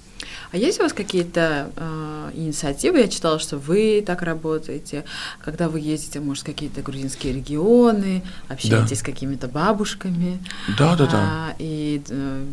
А 0.54 0.58
есть 0.58 0.80
у 0.80 0.84
вас 0.84 0.94
какие-то 0.94 1.72
э, 1.76 2.32
инициативы? 2.36 3.00
Я 3.00 3.08
читала, 3.08 3.40
что 3.40 3.58
вы 3.58 4.04
так 4.06 4.22
работаете, 4.22 5.04
когда 5.44 5.68
вы 5.68 5.80
ездите, 5.80 6.20
может, 6.20 6.44
какие-то 6.44 6.84
грузинские 6.84 7.34
регионы, 7.34 8.22
общаетесь 8.50 8.90
да. 8.90 8.96
с 8.98 9.02
какими-то 9.02 9.48
бабушками. 9.48 10.38
Да, 10.78 10.96
да, 10.96 11.08
да. 11.08 11.12
А, 11.14 11.56
и 11.58 12.04
э, 12.08 12.46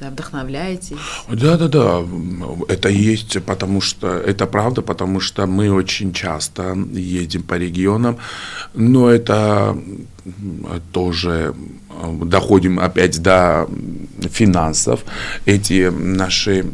вдохновляетесь. 0.00 0.96
Да, 1.28 1.58
да, 1.58 1.68
да. 1.68 2.02
Это 2.68 2.88
есть, 2.88 3.44
потому 3.44 3.82
что 3.82 4.16
это 4.16 4.46
правда, 4.46 4.80
потому 4.80 5.20
что 5.20 5.46
мы 5.46 5.70
очень 5.70 6.14
часто 6.14 6.74
едем 6.92 7.42
по 7.42 7.58
регионам, 7.58 8.16
но 8.72 9.10
это 9.10 9.76
тоже 10.92 11.54
э, 11.90 12.18
доходим 12.24 12.80
опять 12.80 13.20
до 13.20 13.68
финансов. 14.30 15.04
Эти 15.44 15.90
наши 15.90 16.64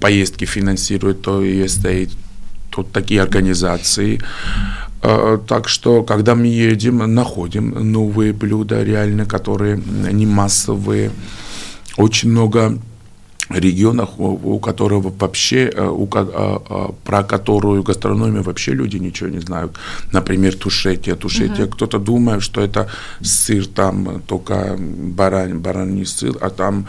поездки 0.00 0.44
финансируют, 0.44 1.22
то 1.22 1.42
есть 1.42 1.82
тут 2.70 2.92
такие 2.92 3.22
организации. 3.22 4.20
Э, 5.02 5.38
так 5.46 5.68
что, 5.68 6.02
когда 6.02 6.34
мы 6.34 6.46
едем, 6.46 6.98
находим 7.14 7.92
новые 7.92 8.32
блюда, 8.32 8.82
реально, 8.82 9.26
которые 9.26 9.76
не 10.12 10.26
массовые. 10.26 11.10
Очень 11.96 12.30
много 12.30 12.78
регионах, 13.50 14.18
у 14.18 14.58
которого 14.60 15.12
вообще, 15.18 15.70
э, 15.74 15.86
у, 15.88 16.08
э, 16.12 16.88
про 17.04 17.22
которую 17.24 17.82
гастрономию 17.82 18.42
вообще 18.42 18.72
люди 18.72 18.98
ничего 18.98 19.28
не 19.28 19.40
знают. 19.40 19.72
Например, 20.12 20.54
тушетия. 20.54 21.16
Тушетия, 21.16 21.64
uh-huh. 21.64 21.72
кто-то 21.72 21.98
думает, 21.98 22.42
что 22.42 22.60
это 22.60 22.86
сыр, 23.22 23.66
там 23.66 24.22
только 24.26 24.76
барань, 24.78 25.58
бараний 25.58 26.06
сыр, 26.06 26.36
а 26.40 26.50
там 26.50 26.86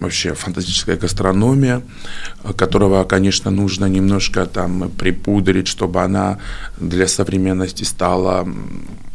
вообще 0.00 0.34
фантастическая 0.34 0.96
гастрономия, 0.96 1.82
которого, 2.56 3.04
конечно, 3.04 3.50
нужно 3.50 3.86
немножко 3.86 4.46
там 4.46 4.90
припудрить, 4.90 5.68
чтобы 5.68 6.02
она 6.02 6.38
для 6.78 7.08
современности 7.08 7.84
стала 7.84 8.46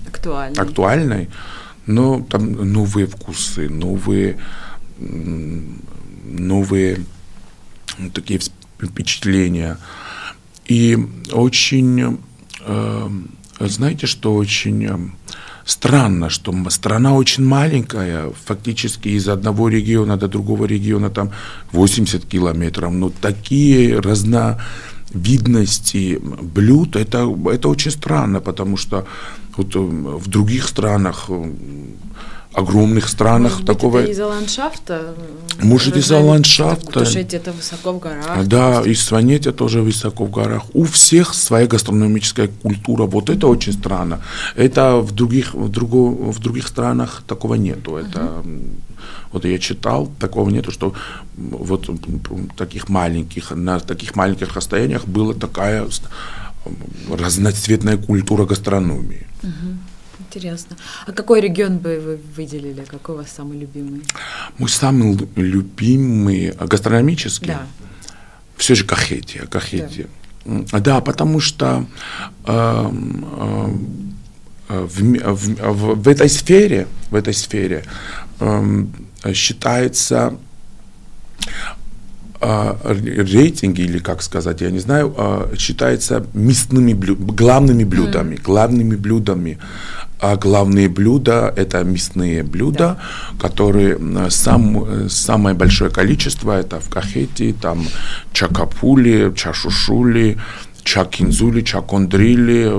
актуальной. 0.07 0.61
актуальной. 0.61 1.29
но 1.85 2.25
там 2.29 2.51
новые 2.51 3.07
вкусы, 3.07 3.69
новые, 3.69 4.39
новые 4.99 6.99
такие 8.13 8.39
впечатления. 8.81 9.77
И 10.65 10.97
очень, 11.31 12.19
э, 12.61 13.09
знаете, 13.59 14.07
что 14.07 14.35
очень 14.35 14.85
э, 14.85 14.97
странно, 15.65 16.29
что 16.29 16.53
страна 16.69 17.13
очень 17.13 17.45
маленькая, 17.45 18.31
фактически 18.45 19.09
из 19.09 19.27
одного 19.27 19.69
региона 19.69 20.17
до 20.17 20.27
другого 20.27 20.65
региона 20.65 21.09
там 21.09 21.31
80 21.71 22.25
километров, 22.25 22.93
но 22.93 23.09
такие 23.09 23.99
разновидности 23.99 26.19
блюд, 26.21 26.95
это, 26.95 27.27
это 27.51 27.69
очень 27.69 27.91
странно, 27.91 28.39
потому 28.39 28.77
что 28.77 29.05
вот 29.57 29.75
в 29.75 30.27
других 30.27 30.67
странах 30.67 31.29
огромных 32.53 33.09
странах 33.09 33.53
Может 33.53 33.67
такого. 33.67 33.91
Быть, 33.93 34.03
это 34.03 34.11
из-за 34.11 34.27
ландшафта? 34.27 35.15
Может, 35.61 35.97
из-за 35.97 36.19
ландшафта. 36.19 36.85
Потому 36.85 37.05
что 37.05 37.19
это 37.19 37.51
высоко 37.51 37.91
в 37.93 37.99
горах. 37.99 38.47
Да, 38.47 38.81
и 38.81 38.93
Сванете 38.93 39.51
тоже 39.51 39.81
высоко 39.81 40.25
в 40.25 40.31
горах. 40.31 40.63
У 40.73 40.83
всех 40.83 41.33
своя 41.33 41.67
гастрономическая 41.67 42.47
культура. 42.47 43.03
Вот 43.03 43.29
это 43.29 43.47
очень 43.47 43.73
странно. 43.73 44.21
Это 44.55 44.97
в 44.97 45.11
других, 45.11 45.53
в 45.53 45.69
друго, 45.69 46.31
в 46.31 46.39
других 46.39 46.67
странах 46.67 47.23
такого 47.27 47.55
нету. 47.55 47.97
Это, 47.97 48.19
uh-huh. 48.19 48.69
Вот 49.31 49.45
я 49.45 49.57
читал, 49.57 50.11
такого 50.19 50.49
нету, 50.51 50.71
что 50.71 50.93
вот 51.35 51.89
таких 52.55 52.87
маленьких, 52.87 53.51
на 53.51 53.79
таких 53.79 54.15
маленьких 54.15 54.55
расстояниях 54.55 55.05
была 55.07 55.33
такая 55.33 55.87
разноцветная 57.11 57.97
культура 57.97 58.45
гастрономии. 58.45 59.25
Uh-huh. 59.41 59.77
Интересно. 60.33 60.77
А 61.05 61.11
какой 61.11 61.41
регион 61.41 61.77
бы 61.77 61.99
вы 61.99 62.19
выделили? 62.35 62.83
Какой 62.89 63.15
у 63.15 63.17
вас 63.19 63.27
самый 63.29 63.59
любимый? 63.59 64.01
Мой 64.57 64.69
самый 64.69 65.15
любимый 65.35 66.53
гастрономический? 66.59 67.49
Да. 67.49 67.61
Все 68.57 68.73
же 68.73 68.83
Кахетия. 68.83 69.45
Кахетия. 69.45 70.07
Да. 70.45 70.79
да, 70.79 71.01
потому 71.01 71.39
что 71.39 71.85
э, 72.45 72.91
э, 74.69 74.87
в, 74.87 75.01
в, 75.01 75.73
в, 75.73 76.03
в 76.03 76.07
этой 76.07 76.29
сфере, 76.29 76.87
в 77.11 77.15
этой 77.15 77.33
сфере 77.33 77.83
э, 78.39 78.85
считается 79.33 80.35
рейтинги, 82.41 83.81
или 83.81 83.99
как 83.99 84.21
сказать, 84.21 84.59
я 84.59 84.69
не 84.69 84.79
знаю, 84.79 85.15
считается 85.57 86.25
мясными 86.33 86.91
блюдами, 86.91 87.31
главными 87.31 87.83
блюдами, 87.85 88.35
mm. 88.35 88.41
главными 88.41 88.95
блюдами 88.97 89.59
а 90.23 90.37
главные 90.37 90.87
блюда– 90.87 91.53
это 91.57 91.83
мясные 91.83 92.43
блюда, 92.43 92.77
да. 92.77 92.97
которые 93.39 93.99
сам, 94.29 95.09
самое 95.09 95.53
большое 95.53 95.91
количество– 95.91 96.57
это 96.59 96.79
в 96.79 96.89
Кахете, 96.89 97.53
там 97.61 97.85
чакапули, 98.31 99.33
чашушули, 99.35 100.37
чакинзули, 100.83 101.61
чакондрили, 101.61 102.71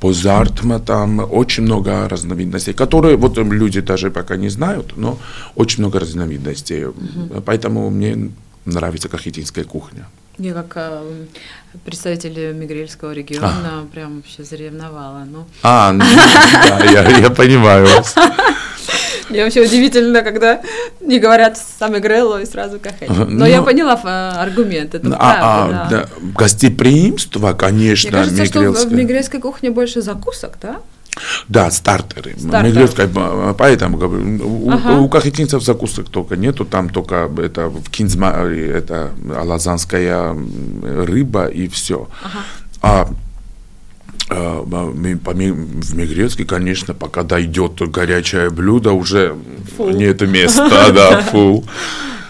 позартма, 0.00 0.78
там 0.78 1.20
очень 1.30 1.64
много 1.64 2.08
разновидностей, 2.08 2.72
которые 2.72 3.18
вот 3.18 3.36
люди 3.36 3.82
даже 3.82 4.10
пока 4.10 4.36
не 4.36 4.48
знают, 4.48 4.94
но 4.96 5.18
очень 5.56 5.84
много 5.84 6.00
разновидностей. 6.00 6.86
Угу. 6.86 7.42
Поэтому 7.44 7.90
мне 7.90 8.30
нравится 8.64 9.08
кахетинская 9.08 9.64
кухня. 9.64 10.06
Я 10.40 10.54
как 10.54 10.72
э, 10.76 11.02
представитель 11.84 12.54
Мигрельского 12.54 13.12
региона 13.12 13.82
а. 13.82 13.86
прям 13.92 14.16
вообще 14.16 14.42
заревновала. 14.42 15.26
Ну. 15.30 15.44
А, 15.62 15.92
ну, 15.92 16.02
да, 16.02 16.84
я, 16.84 17.18
я 17.18 17.28
понимаю 17.28 17.86
вас. 17.86 18.14
Мне 19.28 19.44
вообще 19.44 19.60
удивительно, 19.60 20.22
когда 20.22 20.62
не 21.02 21.18
говорят 21.18 21.60
сам 21.78 21.92
Грелло 22.00 22.40
и 22.40 22.46
сразу 22.46 22.80
Кахетти. 22.80 23.12
Но 23.12 23.26
ну, 23.26 23.44
я 23.44 23.60
поняла 23.60 24.00
аргумент, 24.40 24.94
это 24.94 25.08
а, 25.08 25.18
правда, 25.18 25.42
а, 25.42 25.68
да. 25.68 25.88
да. 25.90 26.08
Гостеприимство, 26.34 27.52
конечно, 27.52 28.08
Мне 28.08 28.18
кажется, 28.18 28.44
что 28.46 28.60
в 28.60 28.92
мигрельской 28.94 29.40
кухне 29.40 29.70
больше 29.70 30.00
закусок, 30.00 30.54
да? 30.62 30.80
Да, 31.48 31.70
стартеры. 31.70 32.34
Стартеры. 32.38 33.54
Поэтому 33.58 33.98
говорю, 33.98 34.70
ага. 34.70 34.98
у, 34.98 35.04
у 35.04 35.08
кахетинцев 35.08 35.62
закусок 35.62 36.08
только 36.08 36.36
нету, 36.36 36.64
там 36.64 36.88
только 36.88 37.30
это 37.38 37.68
в 37.68 37.90
кинзмаре, 37.90 38.68
это 38.68 39.10
алазанская 39.36 40.34
рыба 40.82 41.46
и 41.46 41.68
все. 41.68 42.08
Ага. 42.22 42.38
А 42.82 43.08
а, 44.32 44.62
в 44.62 45.94
Мегрецке, 45.94 46.44
конечно, 46.44 46.94
пока 46.94 47.24
дойдет 47.24 47.80
горячее 47.90 48.50
блюдо, 48.50 48.92
уже 48.92 49.34
фу. 49.76 49.90
нет 49.90 50.20
места, 50.20 50.92
да, 50.92 51.22
фу. 51.22 51.64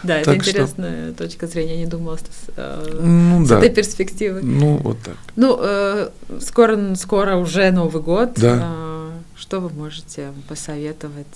Да, 0.03 0.19
это 0.19 0.35
интересная 0.35 1.13
точка 1.13 1.47
зрения, 1.47 1.77
не 1.77 1.87
думала 1.87 2.17
с, 2.17 2.23
э, 2.57 3.01
ну, 3.03 3.45
с 3.45 3.49
да. 3.49 3.59
этой 3.59 3.71
перспективы. 3.71 4.41
Ну, 4.43 4.77
вот 4.79 4.99
так. 5.03 5.17
Ну, 5.37 5.59
э, 5.61 6.09
скоро, 6.41 6.95
скоро 6.95 7.37
уже 7.37 7.71
Новый 7.71 8.03
год. 8.03 8.33
Да. 8.37 8.59
Э, 8.63 9.00
что 9.41 9.61
вы 9.61 9.71
можете 9.71 10.33
посоветовать? 10.49 11.27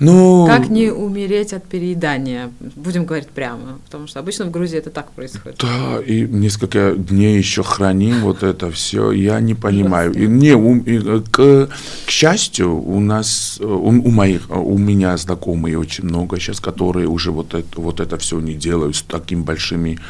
Ну, 0.00 0.44
как 0.46 0.68
не 0.68 0.90
умереть 0.90 1.52
от 1.52 1.64
переедания? 1.64 2.50
Будем 2.74 3.04
говорить 3.04 3.28
прямо, 3.28 3.78
потому 3.84 4.08
что 4.08 4.18
обычно 4.18 4.46
в 4.46 4.50
Грузии 4.50 4.78
это 4.78 4.90
так 4.90 5.12
происходит. 5.12 5.60
Да, 5.60 6.00
и 6.00 6.22
несколько 6.22 6.94
дней 6.96 7.38
еще 7.38 7.62
храним 7.62 8.20
вот 8.22 8.42
это 8.42 8.70
все. 8.72 9.12
Я 9.12 9.40
не 9.40 9.54
понимаю. 9.54 10.12
И, 10.12 10.26
не, 10.26 10.54
у, 10.54 10.76
и, 10.78 10.98
к, 11.30 11.68
к 12.06 12.10
счастью, 12.10 12.76
у 12.76 12.98
нас, 12.98 13.58
у, 13.60 13.88
у 13.88 14.10
моих, 14.10 14.50
у 14.50 14.76
меня 14.76 15.16
знакомые 15.16 15.78
очень 15.78 16.04
много 16.04 16.40
сейчас, 16.40 16.58
которые 16.58 17.06
уже 17.06 17.30
вот 17.30 17.54
это, 17.54 17.80
вот 17.80 18.00
это 18.00 18.16
все 18.18 18.40
не 18.40 18.54
делают 18.54 18.96
с 18.96 19.02
такими 19.02 19.42
большими 19.42 20.00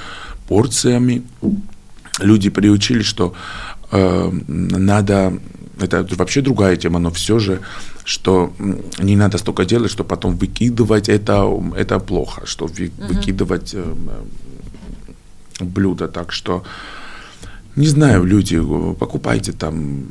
порциями. 0.49 1.23
Люди 2.21 2.49
приучили, 2.49 3.03
что 3.03 3.35
э, 3.91 4.31
надо 4.49 5.39
это 5.83 6.07
вообще 6.17 6.41
другая 6.41 6.77
тема, 6.77 6.99
но 6.99 7.11
все 7.11 7.39
же, 7.39 7.61
что 8.05 8.53
не 8.99 9.17
надо 9.17 9.39
столько 9.39 9.65
делать, 9.65 9.91
что 9.91 10.05
потом 10.05 10.37
выкидывать 10.37 11.09
это, 11.09 11.49
это 11.77 11.99
плохо, 11.99 12.47
что 12.47 12.67
вы, 12.67 12.87
uh-huh. 12.87 13.09
выкидывать 13.09 13.75
э, 13.75 13.95
блюдо. 15.61 16.09
Так 16.09 16.33
что, 16.33 16.65
не 17.77 17.87
знаю, 17.87 18.25
люди, 18.25 18.61
покупайте 18.99 19.53
там 19.53 20.05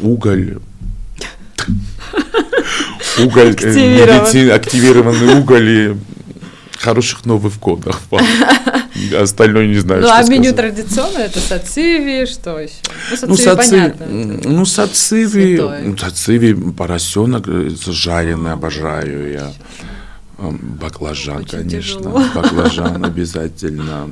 уголь, 0.00 0.58
уголь, 3.18 3.50
медицин, 3.50 4.50
активированный 4.50 5.40
уголь 5.40 5.68
и 5.68 5.96
хороших 6.78 7.24
Новых 7.24 7.58
годов. 7.60 8.02
Остальное 9.12 9.66
не 9.66 9.78
знаю, 9.78 10.02
Ну, 10.02 10.08
а 10.10 10.22
меню 10.24 10.52
традиционное 10.52 11.26
это 11.26 11.40
сациви, 11.40 12.26
что 12.26 12.58
еще? 12.58 12.74
Ну, 13.26 13.36
сациви, 13.36 13.92
ну, 14.08 14.40
ну 14.44 14.66
сациви, 14.66 15.60
ну, 15.84 15.96
сациви, 15.96 16.54
поросенок 16.54 17.48
э, 17.48 17.70
жареный, 17.86 18.52
обожаю 18.52 19.32
я. 19.32 19.52
Баклажан, 20.38 21.38
Очень 21.38 21.48
конечно. 21.48 22.00
Тяжело. 22.00 22.22
Баклажан 22.34 23.04
обязательно. 23.04 24.10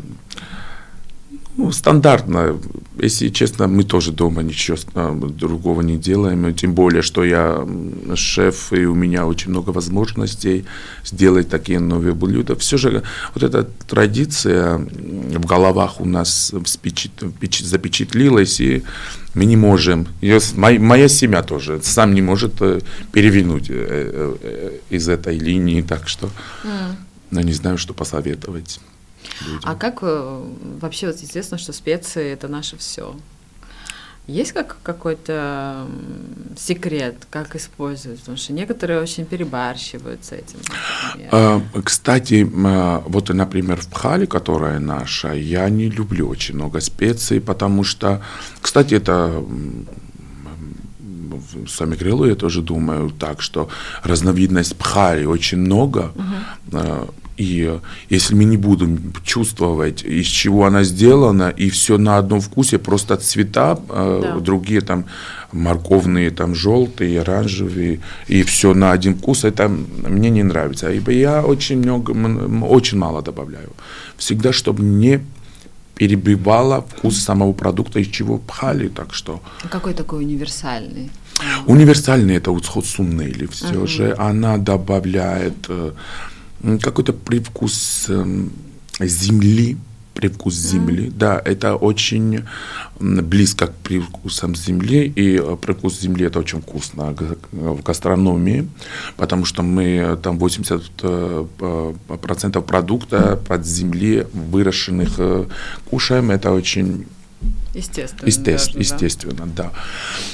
Ну, 1.57 1.73
стандартно. 1.73 2.59
Если 3.01 3.29
честно, 3.31 3.69
мы 3.69 3.85
тоже 3.85 4.13
дома 4.13 4.43
ничего 4.43 4.77
а, 4.95 5.15
другого 5.15 5.81
не 5.83 5.97
делаем. 5.97 6.55
Тем 6.55 6.75
более, 6.75 7.03
что 7.03 7.25
я 7.25 7.67
шеф, 8.15 8.73
и 8.73 8.85
у 8.85 8.95
меня 8.95 9.27
очень 9.27 9.51
много 9.51 9.71
возможностей 9.71 10.65
сделать 11.05 11.49
такие 11.49 11.81
новые 11.81 12.15
блюда. 12.15 12.55
Все 12.57 12.77
же 12.77 13.03
вот 13.35 13.43
эта 13.43 13.69
традиция 13.89 14.77
в 14.79 15.47
головах 15.47 16.01
у 16.01 16.05
нас 16.05 16.53
запечатлилась, 17.63 18.61
и 18.61 18.83
мы 19.35 19.47
не 19.47 19.57
можем. 19.57 20.07
Ее, 20.21 20.41
моя 20.55 21.09
семья 21.09 21.43
тоже 21.43 21.81
сам 21.83 22.15
не 22.15 22.21
может 22.23 22.61
э, 22.61 22.81
перевинуть 23.13 23.71
э, 23.71 24.37
э, 24.43 24.79
из 24.91 25.09
этой 25.09 25.39
линии, 25.39 25.81
так 25.81 26.09
что 26.09 26.31
mm. 26.65 26.95
я 27.31 27.43
не 27.43 27.55
знаю, 27.55 27.79
что 27.79 27.95
посоветовать 27.95 28.81
людям. 29.41 29.61
А 29.65 29.75
как 29.75 29.99
э, 30.03 30.45
вообще 30.81 31.09
вот 31.09 31.17
известно, 31.17 31.59
что 31.59 31.73
специи 31.73 32.33
это 32.33 32.49
наше 32.49 32.77
все? 32.77 33.15
Есть 34.29 34.53
как 34.53 34.77
какой-то 34.85 35.89
секрет, 36.57 37.27
как 37.29 37.57
использовать? 37.57 38.21
Потому 38.21 38.37
что 38.37 38.53
некоторые 38.53 39.01
очень 39.01 39.25
перебарщивают 39.25 40.25
с 40.25 40.31
этим. 40.31 40.61
А, 41.33 41.61
кстати, 41.85 42.49
а, 42.65 43.03
вот, 43.09 43.31
например, 43.31 43.81
в 43.81 43.89
пхале, 43.89 44.29
которая 44.29 44.79
наша, 44.79 45.33
я 45.33 45.69
не 45.69 45.91
люблю 45.91 46.29
очень 46.29 46.55
много 46.55 46.81
специй, 46.81 47.41
потому 47.41 47.83
что, 47.83 48.23
кстати, 48.61 48.95
это 48.95 49.45
сами 51.69 51.97
крыло 51.97 52.27
я 52.27 52.37
тоже 52.37 52.63
думаю 52.63 53.11
так, 53.11 53.43
что 53.43 53.69
разновидность 54.05 54.77
пхали 54.77 55.25
очень 55.25 55.59
много. 55.59 56.13
Uh-huh 56.71 57.09
И 57.37 57.79
если 58.11 58.35
мы 58.35 58.45
не 58.45 58.57
будем 58.57 59.13
чувствовать, 59.25 60.05
из 60.05 60.27
чего 60.27 60.65
она 60.67 60.85
сделана, 60.85 61.49
и 61.49 61.71
все 61.71 61.99
на 61.99 62.19
одном 62.19 62.41
вкусе, 62.41 62.79
просто 62.79 63.17
цвета, 63.17 63.79
э, 63.89 64.21
да. 64.23 64.41
другие 64.41 64.81
там 64.81 65.05
морковные, 65.53 66.31
там 66.31 66.55
желтые, 66.55 67.21
оранжевые, 67.21 68.01
и 68.29 68.43
все 68.43 68.75
на 68.75 68.93
один 68.93 69.15
вкус, 69.15 69.45
это 69.45 69.69
мне 69.69 70.31
не 70.31 70.43
нравится. 70.43 70.91
Ибо 70.91 71.13
я 71.13 71.43
очень 71.43 71.79
много, 71.79 72.13
очень 72.65 72.99
мало 72.99 73.23
добавляю. 73.23 73.71
Всегда, 74.17 74.53
чтобы 74.53 74.83
не 74.83 75.21
перебивала 75.95 76.81
вкус 76.81 77.19
самого 77.19 77.53
продукта, 77.53 78.01
из 78.01 78.09
чего 78.09 78.39
пхали, 78.39 78.89
так 78.89 79.15
что... 79.15 79.41
А 79.63 79.69
какой 79.69 79.95
такой 79.95 80.25
универсальный? 80.25 81.11
Универсальный 81.67 82.37
это 82.37 82.51
вот 82.51 82.65
или 82.67 83.47
все 83.47 83.67
uh-huh. 83.67 83.87
же, 83.87 84.15
она 84.19 84.57
добавляет 84.57 85.55
э, 85.69 85.93
какой-то 86.81 87.13
привкус 87.13 88.07
э, 88.09 88.25
земли, 89.01 89.77
привкус 90.15 90.55
земли. 90.55 91.07
Mm. 91.07 91.13
Да, 91.17 91.43
это 91.45 91.77
очень 91.77 92.45
близко 93.01 93.67
к 93.67 93.75
привкусам 93.75 94.55
земли, 94.55 95.13
и 95.17 95.37
э, 95.37 95.57
привкус 95.61 96.01
земли 96.01 96.27
это 96.27 96.39
очень 96.39 96.61
вкусно 96.61 97.15
в 97.53 97.83
гастрономии, 97.83 98.69
потому 99.17 99.45
что 99.45 99.63
мы 99.63 100.19
там 100.23 100.39
80% 100.39 102.19
процентов 102.19 102.65
продукта 102.65 103.41
под 103.49 103.67
земли 103.67 104.27
выращенных 104.33 105.47
кушаем, 105.91 106.31
это 106.31 106.53
очень 106.53 107.07
Естественно. 107.75 108.27
Естественно, 108.27 108.79
даже, 108.79 108.95
естественно 108.95 109.47
да. 109.47 109.73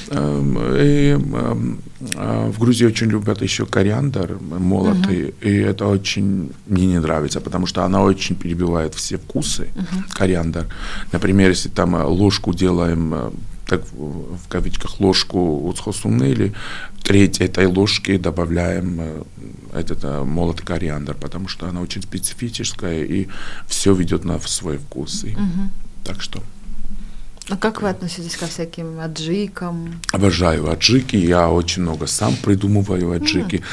да. 0.09 0.17
Эм, 0.17 0.57
и 0.75 1.11
эм, 1.11 1.81
э, 2.15 2.49
в 2.49 2.59
Грузии 2.59 2.85
очень 2.85 3.07
любят 3.07 3.41
еще 3.41 3.65
кориандр 3.65 4.37
молотый, 4.39 5.29
угу. 5.29 5.33
и 5.41 5.55
это 5.57 5.87
очень 5.87 6.51
мне 6.67 6.85
не 6.85 6.99
нравится, 6.99 7.39
потому 7.39 7.65
что 7.65 7.83
она 7.83 8.03
очень 8.03 8.35
перебивает 8.35 8.93
все 8.93 9.17
вкусы, 9.17 9.69
угу. 9.75 10.03
кориандр. 10.11 10.67
Например, 11.13 11.49
если 11.49 11.69
там 11.69 11.95
э, 11.95 12.03
ложку 12.03 12.53
делаем 12.53 13.13
э, 13.13 13.31
так 13.67 13.83
в 13.93 14.47
кавычках 14.49 14.99
ложку 14.99 15.67
уцхосунели, 15.67 16.53
треть 17.03 17.39
этой 17.39 17.67
ложки 17.67 18.17
добавляем 18.17 19.23
этот 19.73 20.03
молотый 20.25 20.65
кориандр, 20.65 21.13
потому 21.13 21.47
что 21.47 21.67
она 21.67 21.79
очень 21.79 22.01
специфическая 22.01 23.03
и 23.03 23.27
все 23.67 23.93
ведет 23.93 24.25
на 24.25 24.39
свой 24.39 24.79
вкус. 24.79 25.23
И, 25.23 25.33
угу. 25.33 25.69
Так 26.03 26.19
что. 26.21 26.41
А 27.49 27.57
как 27.57 27.81
вы 27.81 27.89
относитесь 27.89 28.37
ко 28.37 28.45
всяким 28.45 28.99
аджикам? 28.99 29.99
Обожаю 30.13 30.69
аджики, 30.69 31.15
я 31.15 31.49
очень 31.49 31.81
много 31.81 32.05
сам 32.05 32.35
придумываю 32.35 33.11
аджики. 33.11 33.63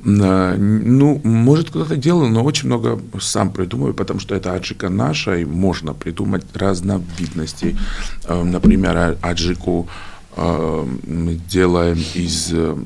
Mm. 0.00 0.56
Ну, 0.56 1.20
может, 1.24 1.68
кто-то 1.68 1.96
делал, 1.96 2.26
но 2.28 2.42
очень 2.42 2.68
много 2.68 2.98
сам 3.20 3.50
придумываю, 3.52 3.94
потому 3.94 4.18
что 4.20 4.34
это 4.34 4.54
аджика 4.54 4.88
наша, 4.88 5.36
и 5.36 5.44
можно 5.44 5.92
придумать 5.92 6.44
разновидностей. 6.54 7.76
Mm. 8.24 8.44
Например, 8.44 8.96
а, 8.96 9.18
аджику 9.20 9.88
э, 10.36 10.86
мы 11.06 11.34
делаем 11.34 12.02
из 12.14 12.50
э, 12.52 12.76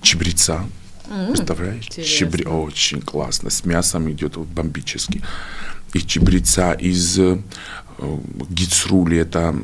чебреца. 0.00 0.64
Mm. 1.08 1.28
Представляешь? 1.28 1.86
Чебре... 1.86 2.46
Очень 2.46 3.00
классно. 3.00 3.50
С 3.50 3.64
мясом 3.64 4.08
идет 4.12 4.36
бомбически. 4.36 5.22
Из 5.92 6.02
чебреца, 6.04 6.72
из 6.72 7.20
гицрули, 8.50 9.18
это 9.18 9.54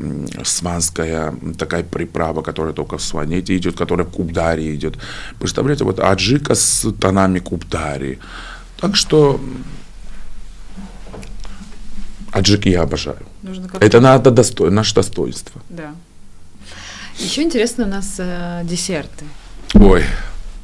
сванская 0.44 1.34
такая 1.58 1.82
приправа, 1.82 2.42
которая 2.42 2.72
только 2.72 2.98
в 2.98 3.02
сванете 3.02 3.56
идет, 3.56 3.76
которая 3.76 4.06
в 4.06 4.10
кубдаре 4.10 4.74
идет. 4.74 4.98
Представляете, 5.38 5.84
вот 5.84 5.98
аджика 5.98 6.54
с 6.54 6.86
тонами 7.00 7.38
кубдари. 7.40 8.18
Так 8.80 8.96
что 8.96 9.40
аджики 12.32 12.68
я 12.68 12.82
обожаю. 12.82 13.22
это 13.80 14.00
надо 14.00 14.30
достой, 14.30 14.70
наше 14.70 14.94
достоинство. 14.94 15.60
Да. 15.68 15.94
Еще 17.18 17.42
интересно 17.42 17.84
у 17.84 17.88
нас 17.88 18.16
э, 18.18 18.62
десерты. 18.64 19.24
Ой. 19.74 20.04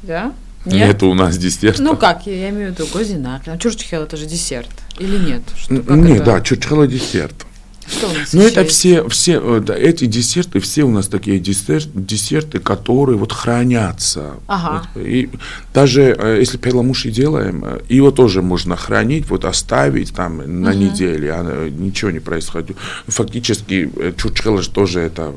Да? 0.01 0.33
Нет? 0.65 0.87
Нету 0.87 1.09
у 1.09 1.13
нас 1.13 1.37
десерта. 1.37 1.81
Ну 1.81 1.95
как, 1.95 2.25
я, 2.25 2.35
я 2.35 2.49
имею 2.49 2.73
в 2.73 2.79
виду 2.79 2.89
гозинак. 2.91 3.43
А 3.47 3.57
чурчхел 3.57 4.03
это 4.03 4.17
же 4.17 4.25
десерт. 4.25 4.69
Или 4.97 5.17
нет? 5.17 5.43
Что, 5.55 5.73
нет, 5.73 6.21
это? 6.21 6.25
да, 6.25 6.41
чурчхел 6.41 6.85
десерт. 6.87 7.46
Что 7.89 8.09
Ну, 8.33 8.41
это 8.41 8.65
все, 8.65 9.07
все 9.07 9.39
э, 9.41 9.61
да, 9.61 9.75
эти 9.75 10.05
десерты, 10.05 10.59
все 10.59 10.83
у 10.83 10.91
нас 10.91 11.07
такие 11.07 11.39
десерт, 11.39 11.89
десерты, 11.93 12.59
которые 12.59 13.17
вот 13.17 13.31
хранятся. 13.31 14.35
Ага. 14.47 14.89
Вот, 14.93 15.05
и 15.05 15.29
даже 15.73 16.15
э, 16.17 16.37
если 16.39 16.57
перламуши 16.57 17.11
делаем, 17.11 17.63
э, 17.65 17.79
его 17.87 18.11
тоже 18.11 18.41
можно 18.41 18.75
хранить, 18.75 19.29
вот 19.29 19.45
оставить 19.45 20.13
там 20.13 20.61
на 20.61 20.71
угу. 20.71 20.79
неделю, 20.79 21.33
а 21.33 21.69
ничего 21.69 22.11
не 22.11 22.19
происходит. 22.19 22.75
Фактически 23.07 23.89
чучхела 24.17 24.61
тоже 24.63 24.99
это 24.99 25.33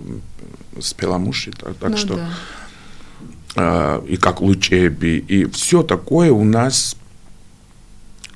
с 0.80 0.92
перламуши, 0.92 1.52
так, 1.52 1.74
так 1.76 1.90
ну, 1.90 1.96
что... 1.96 2.16
Да. 2.16 2.28
И 4.06 4.16
как 4.16 4.40
лучеби, 4.40 5.18
и 5.26 5.44
все 5.46 5.82
такое 5.82 6.30
у 6.30 6.44
нас 6.44 6.94
Э, 6.94 6.98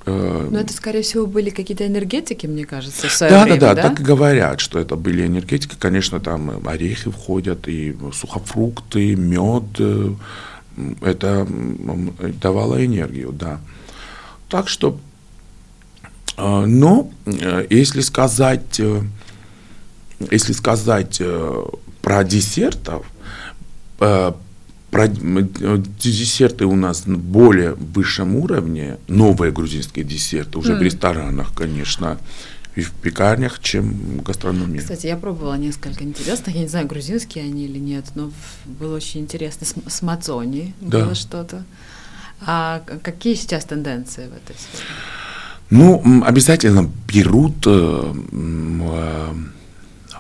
Но 0.06 0.58
это, 0.58 0.72
скорее 0.72 1.02
всего, 1.02 1.26
были 1.26 1.50
какие-то 1.50 1.86
энергетики, 1.86 2.46
мне 2.46 2.66
кажется, 2.66 3.08
в 3.08 3.18
да, 3.20 3.44
время, 3.44 3.58
да, 3.58 3.74
да, 3.74 3.82
так 3.82 4.00
и 4.00 4.02
говорят, 4.02 4.60
что 4.60 4.78
это 4.78 4.96
были 4.96 5.26
энергетики. 5.26 5.76
Конечно, 5.78 6.20
там 6.20 6.66
орехи 6.66 7.10
входят, 7.10 7.66
и 7.68 7.96
сухофрукты, 8.12 9.16
мед. 9.16 9.64
Э, 9.78 10.12
это 11.00 11.46
давало 12.42 12.84
энергию, 12.84 13.32
да. 13.32 13.60
Так 14.50 14.68
что, 14.68 14.98
э, 16.36 16.64
но 16.66 17.10
если 17.70 18.00
сказать, 18.00 18.80
если 20.30 20.52
сказать 20.52 21.22
про 22.02 22.24
десертов, 22.24 23.06
Э, 24.94 25.82
десерты 25.98 26.66
у 26.66 26.76
нас 26.76 27.06
на 27.06 27.18
более 27.18 27.74
высшем 27.74 28.36
уровне, 28.36 28.98
новые 29.08 29.52
грузинские 29.52 30.04
десерты, 30.04 30.58
уже 30.58 30.74
mm. 30.74 30.78
в 30.78 30.82
ресторанах, 30.82 31.54
конечно, 31.54 32.18
и 32.76 32.80
в 32.80 32.92
пекарнях, 32.92 33.60
чем 33.60 33.92
в 34.18 34.22
гастрономии. 34.22 34.78
Кстати, 34.78 35.06
я 35.06 35.16
пробовала 35.16 35.54
несколько 35.54 36.04
интересных, 36.04 36.54
я 36.54 36.62
не 36.62 36.68
знаю, 36.68 36.86
грузинские 36.86 37.44
они 37.44 37.64
или 37.64 37.78
нет, 37.78 38.04
но 38.14 38.30
было 38.64 38.96
очень 38.96 39.20
интересно. 39.20 39.66
С, 39.66 39.74
с 39.86 40.02
мацони 40.02 40.74
да. 40.80 41.04
было 41.04 41.14
что-то. 41.14 41.64
А 42.46 42.82
какие 43.02 43.34
сейчас 43.34 43.64
тенденции 43.64 44.26
в 44.26 44.34
этой 44.34 44.56
сфере? 44.56 44.84
Ну, 45.70 46.22
обязательно 46.24 46.90
берут 47.08 47.66
э, 47.66 48.14
э, 48.32 49.34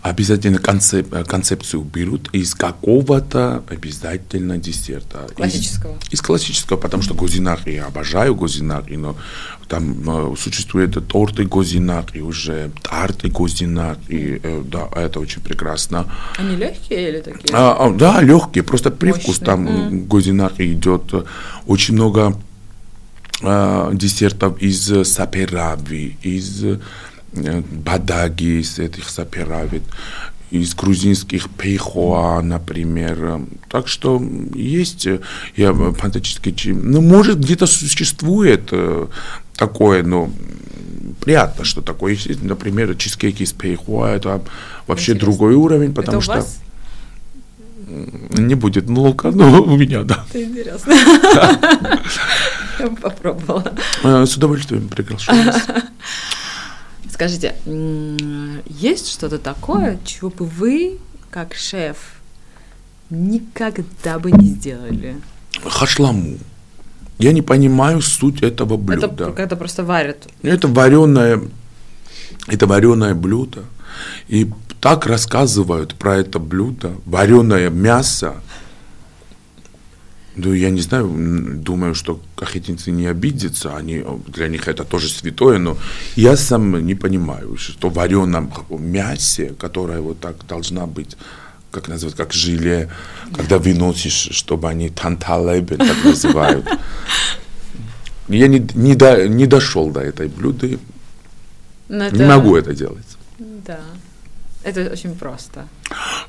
обязательно 0.04 0.58
концеп, 0.58 1.08
концепцию 1.26 1.82
берут 1.82 2.28
из 2.34 2.54
какого-то 2.54 3.64
обязательно 3.70 4.58
десерта. 4.58 5.26
Классического. 5.34 5.96
Из, 6.10 6.18
из 6.18 6.20
классического, 6.20 6.76
потому 6.76 7.02
что 7.02 7.14
гозинак, 7.14 7.66
я 7.66 7.86
обожаю 7.86 8.34
гозинак, 8.34 8.90
но 8.90 9.16
там 9.66 10.32
э, 10.32 10.36
существуют 10.36 11.08
торты 11.08 11.44
гозинак, 11.44 12.14
и 12.14 12.20
уже 12.20 12.70
тарты 12.82 13.28
гозинак, 13.28 13.98
и 14.08 14.40
э, 14.42 14.62
да, 14.66 14.90
это 14.94 15.20
очень 15.20 15.40
прекрасно. 15.40 16.06
Они 16.36 16.54
легкие 16.56 17.08
или 17.08 17.20
такие? 17.20 17.54
А, 17.54 17.74
а, 17.86 17.90
да, 17.90 18.20
легкие, 18.20 18.62
просто 18.62 18.90
привкус 18.90 19.40
Мощные. 19.40 19.46
там 19.46 19.66
mm. 19.66 20.06
гозинак 20.06 20.60
идет. 20.60 21.14
Очень 21.66 21.94
много 21.94 22.36
э, 23.40 23.90
десертов 23.94 24.60
из 24.60 25.08
саперави, 25.08 26.18
из 26.22 26.62
бадаги 27.34 28.60
из 28.60 28.78
этих 28.78 29.08
саперавит, 29.08 29.82
из 30.50 30.74
грузинских 30.74 31.50
пейхоа, 31.50 32.40
например. 32.40 33.40
Так 33.68 33.88
что 33.88 34.22
есть 34.54 35.08
я 35.56 35.72
фантастически... 35.72 36.70
Ну, 36.70 37.00
может, 37.00 37.40
где-то 37.40 37.66
существует 37.66 38.68
э, 38.70 39.06
такое, 39.56 40.02
но 40.02 40.30
приятно, 41.20 41.64
что 41.64 41.80
такое. 41.80 42.12
Есть, 42.12 42.42
например, 42.42 42.94
чизкейки 42.94 43.42
из 43.42 43.52
пейхоа, 43.52 44.14
это 44.14 44.42
вообще 44.86 45.12
Интересно. 45.12 45.26
другой 45.26 45.54
уровень, 45.54 45.94
потому 45.94 46.18
это 46.18 46.24
что... 46.24 46.46
Не 48.38 48.54
будет 48.54 48.88
молока, 48.88 49.30
но 49.30 49.62
у 49.66 49.76
меня, 49.76 50.02
да. 50.02 50.24
Это 50.30 50.42
интересно. 50.42 50.92
Я 52.78 52.88
бы 52.88 52.96
попробовала. 52.96 53.72
Э, 54.02 54.24
с 54.26 54.36
удовольствием 54.36 54.88
приглашаю 54.88 55.44
вас. 55.46 55.62
Скажите, 57.14 57.54
есть 58.66 59.08
что-то 59.08 59.38
такое, 59.38 60.00
чего 60.04 60.30
бы 60.30 60.46
вы, 60.46 60.98
как 61.30 61.54
шеф, 61.54 61.96
никогда 63.08 64.18
бы 64.18 64.32
не 64.32 64.46
сделали? 64.48 65.14
Хашламу. 65.64 66.38
Я 67.18 67.30
не 67.30 67.40
понимаю 67.40 68.02
суть 68.02 68.42
этого 68.42 68.76
блюда. 68.76 69.06
Это 69.06 69.30
когда 69.30 69.54
просто 69.54 69.84
варят. 69.84 70.26
Это 70.42 70.66
вареное, 70.66 71.40
это 72.48 72.66
вареное 72.66 73.14
блюдо. 73.14 73.62
И 74.26 74.50
так 74.80 75.06
рассказывают 75.06 75.94
про 75.94 76.16
это 76.16 76.40
блюдо, 76.40 76.94
вареное 77.06 77.70
мясо. 77.70 78.34
Ну, 80.36 80.52
я 80.52 80.70
не 80.70 80.80
знаю, 80.80 81.08
думаю, 81.62 81.94
что 81.94 82.20
кахетинцы 82.34 82.90
не 82.90 83.06
обидятся, 83.06 83.76
они, 83.76 84.04
для 84.26 84.48
них 84.48 84.66
это 84.66 84.84
тоже 84.84 85.08
святое, 85.08 85.58
но 85.58 85.76
я 86.16 86.36
сам 86.36 86.84
не 86.84 86.96
понимаю, 86.96 87.56
что 87.56 87.88
в 87.88 87.94
вареном 87.94 88.52
мясе, 88.70 89.54
которое 89.58 90.00
вот 90.00 90.18
так 90.18 90.44
должна 90.48 90.86
быть, 90.86 91.16
как 91.70 91.86
называют, 91.88 92.16
как 92.16 92.32
желе, 92.32 92.90
когда 93.36 93.58
выносишь, 93.58 94.30
чтобы 94.32 94.68
они 94.68 94.90
танталебен, 94.90 95.78
так 95.78 96.04
называют. 96.04 96.66
Я 98.28 98.48
не, 98.48 98.66
не, 98.74 98.96
до, 98.96 99.28
не 99.28 99.46
дошел 99.46 99.90
до 99.90 100.00
этой 100.00 100.28
блюды, 100.28 100.78
это... 101.88 102.16
не 102.16 102.24
могу 102.24 102.56
это 102.56 102.74
делать. 102.74 103.06
Да. 103.38 103.80
Это 104.64 104.90
очень 104.92 105.14
просто. 105.14 105.68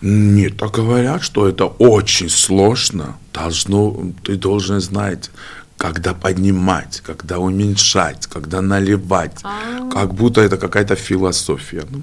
Нет, 0.01 0.57
так 0.57 0.71
говорят, 0.71 1.23
что 1.23 1.47
это 1.47 1.65
очень 1.65 2.29
сложно. 2.29 3.17
Должно, 3.33 4.11
ты 4.23 4.35
должен 4.35 4.81
знать, 4.81 5.31
когда 5.77 6.13
поднимать, 6.13 7.01
когда 7.05 7.39
уменьшать, 7.39 8.27
когда 8.27 8.61
наливать. 8.61 9.39
А-а-а. 9.43 9.89
Как 9.89 10.13
будто 10.13 10.41
это 10.41 10.57
какая-то 10.57 10.95
философия. 10.95 11.83
Ну, 11.89 12.01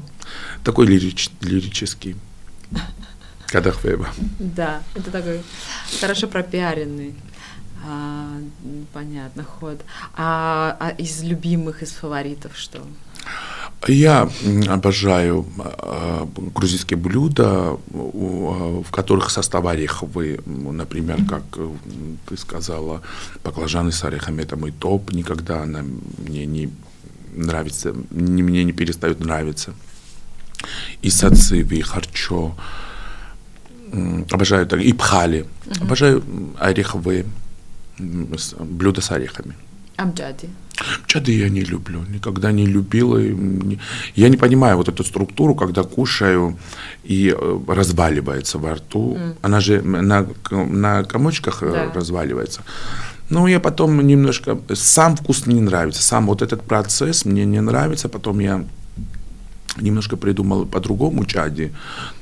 такой 0.64 0.86
лирич, 0.86 1.30
лирический. 1.40 2.16
Кадахвеба. 3.48 4.08
Да, 4.38 4.80
это 4.94 5.10
такой 5.10 5.42
хорошо 6.00 6.26
пропиаренный. 6.26 7.14
А, 7.84 8.38
понятно, 8.92 9.44
ход. 9.44 9.80
А, 10.16 10.76
а 10.80 10.90
из 10.90 11.22
любимых, 11.22 11.82
из 11.82 11.92
фаворитов 11.92 12.56
что? 12.56 12.80
Я 13.88 14.30
обожаю 14.68 15.44
э, 15.58 16.26
грузинские 16.54 16.96
блюда, 16.96 17.76
в 17.90 18.90
которых 18.92 19.30
состав 19.30 19.66
ореховый, 19.66 20.40
например, 20.46 21.18
как 21.28 21.42
э, 21.56 21.68
ты 22.28 22.36
сказала, 22.36 23.02
баклажаны 23.42 23.90
с 23.90 24.04
орехами, 24.04 24.42
это 24.42 24.56
мой 24.56 24.70
топ, 24.70 25.12
никогда 25.12 25.62
она 25.62 25.82
мне 26.18 26.46
не 26.46 26.70
нравится, 27.34 27.92
не, 28.10 28.42
мне 28.42 28.62
не 28.62 28.72
перестает 28.72 29.18
нравиться. 29.18 29.74
И 31.02 31.10
сациви, 31.10 31.78
и 31.78 31.82
харчо, 31.82 32.54
обожаю 34.30 34.66
так, 34.66 34.80
и 34.80 34.92
пхали, 34.92 35.46
обожаю 35.80 36.22
ореховые 36.60 37.26
блюда 37.98 39.00
с 39.00 39.10
орехами. 39.10 39.54
Амджади. 39.96 40.48
Чады 41.06 41.32
я 41.32 41.48
не 41.48 41.60
люблю, 41.64 42.04
никогда 42.08 42.52
не 42.52 42.66
любила. 42.66 43.18
Я 44.14 44.28
не 44.28 44.36
понимаю 44.36 44.76
вот 44.76 44.88
эту 44.88 45.04
структуру, 45.04 45.54
когда 45.54 45.82
кушаю 45.82 46.58
и 47.04 47.34
э, 47.36 47.58
разваливается 47.68 48.58
во 48.58 48.74
рту. 48.74 49.16
Mm. 49.16 49.36
Она 49.42 49.60
же 49.60 49.82
на, 49.82 50.26
на 50.50 51.04
комочках 51.04 51.62
э, 51.62 51.70
да. 51.72 51.92
разваливается. 51.92 52.62
Ну, 53.30 53.46
я 53.46 53.60
потом 53.60 54.00
немножко... 54.06 54.58
Сам 54.74 55.16
вкус 55.16 55.46
не 55.46 55.60
нравится, 55.60 56.02
сам 56.02 56.26
вот 56.26 56.42
этот 56.42 56.62
процесс 56.62 57.24
мне 57.24 57.44
не 57.44 57.60
нравится. 57.60 58.08
Потом 58.08 58.40
я 58.40 58.64
немножко 59.80 60.16
придумал 60.16 60.66
по-другому 60.66 61.24
чади, 61.24 61.72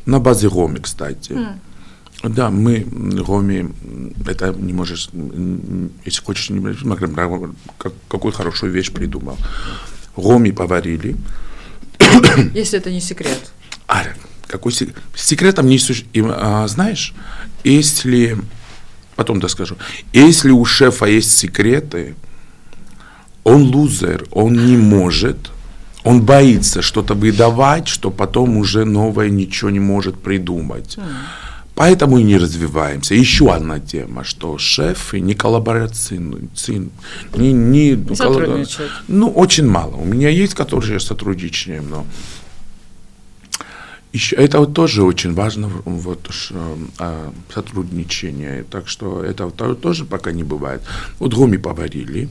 на 0.06 0.18
базе 0.18 0.48
гоми, 0.48 0.78
кстати. 0.78 1.33
Mm. 1.33 1.54
Да, 2.22 2.50
мы, 2.50 2.87
Роми, 3.26 3.68
это 4.26 4.52
не 4.52 4.72
можешь, 4.72 5.09
если 6.04 6.22
хочешь, 6.22 6.50
не 6.50 6.61
как, 7.78 7.92
какую 8.09 8.33
хорошую 8.33 8.72
вещь 8.72 8.92
придумал. 8.92 9.38
Роми 10.16 10.52
поварили. 10.52 11.16
Если 12.54 12.78
это 12.78 12.90
не 12.90 13.00
секрет. 13.00 13.52
А, 13.88 14.04
какой 14.46 14.72
секрет? 14.72 14.96
Секретом 15.14 15.66
не 15.66 15.78
существует. 15.78 16.26
А, 16.37 16.68
знаешь, 16.68 17.14
если, 17.64 18.37
потом 19.16 19.40
доскажу, 19.40 19.76
если 20.12 20.50
у 20.50 20.64
шефа 20.64 21.06
есть 21.06 21.37
секреты, 21.38 22.14
он 23.44 23.62
лузер, 23.74 24.26
он 24.30 24.66
не 24.66 24.76
может, 24.76 25.50
он 26.04 26.22
боится 26.22 26.83
что-то 26.83 27.14
выдавать, 27.14 27.88
что 27.88 28.11
потом 28.11 28.59
уже 28.59 28.85
новое 28.85 29.30
ничего 29.30 29.70
не 29.70 29.80
может 29.80 30.20
придумать. 30.20 30.96
Mm. 30.98 31.04
Поэтому 31.81 32.19
и 32.19 32.23
не 32.23 32.37
развиваемся. 32.37 33.14
Еще 33.14 33.51
одна 33.51 33.81
тема, 33.81 34.23
что 34.23 34.59
шефы 34.59 35.19
не 35.21 35.35
коллаборацируют, 35.35 36.69
не, 36.69 36.90
не, 37.37 37.53
не. 37.53 37.97
Ну, 39.09 39.31
очень 39.31 39.66
мало. 39.66 39.97
У 39.97 40.05
меня 40.05 40.29
есть, 40.29 40.53
которые 40.53 41.01
сотрудничаем, 41.01 41.88
но 41.88 42.07
еще, 44.12 44.37
это 44.37 44.59
вот 44.59 44.75
тоже 44.75 45.03
очень 45.03 45.33
важно, 45.33 45.71
вот, 45.87 46.29
э, 46.51 47.31
сотрудничение. 47.55 48.64
Так 48.71 48.87
что 48.87 49.25
это 49.25 49.51
тоже 49.75 50.05
пока 50.05 50.33
не 50.33 50.45
бывает. 50.45 50.83
Вот 51.19 51.33
Гоми 51.33 51.57
поварили, 51.57 52.29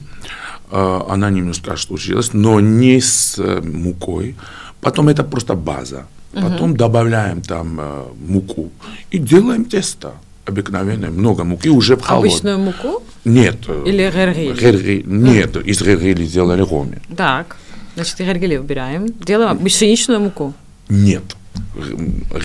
э, 0.70 1.02
она 1.10 1.32
немножко 1.32 1.76
случилась, 1.78 2.34
но 2.34 2.60
не 2.60 3.02
с 3.02 3.40
э, 3.40 3.62
мукой. 3.62 4.36
Потом 4.80 5.10
это 5.10 5.24
просто 5.24 5.56
база. 5.56 6.06
Потом 6.32 6.72
угу. 6.72 6.78
добавляем 6.78 7.42
там 7.42 7.80
э, 7.80 8.06
муку 8.28 8.70
и 9.12 9.18
делаем 9.18 9.65
тесто 9.65 10.13
обыкновенное, 10.46 11.10
много 11.10 11.44
муки 11.44 11.70
уже 11.70 11.96
в 11.96 12.02
холод. 12.02 12.26
Обычную 12.26 12.60
муку? 12.60 13.04
Нет. 13.26 13.58
Или 13.86 14.12
гергили? 14.12 14.60
гергили 14.60 15.04
нет, 15.06 15.56
mm. 15.56 15.63
из 15.63 15.82
гергили 15.82 16.26
сделали 16.26 16.62
роми. 16.62 16.98
Так, 17.15 17.58
значит, 17.96 18.20
гергили 18.20 18.58
убираем. 18.58 19.08
Делаем 19.08 19.58
пшеничную 19.60 20.20
муку? 20.20 20.54
Нет. 20.89 21.24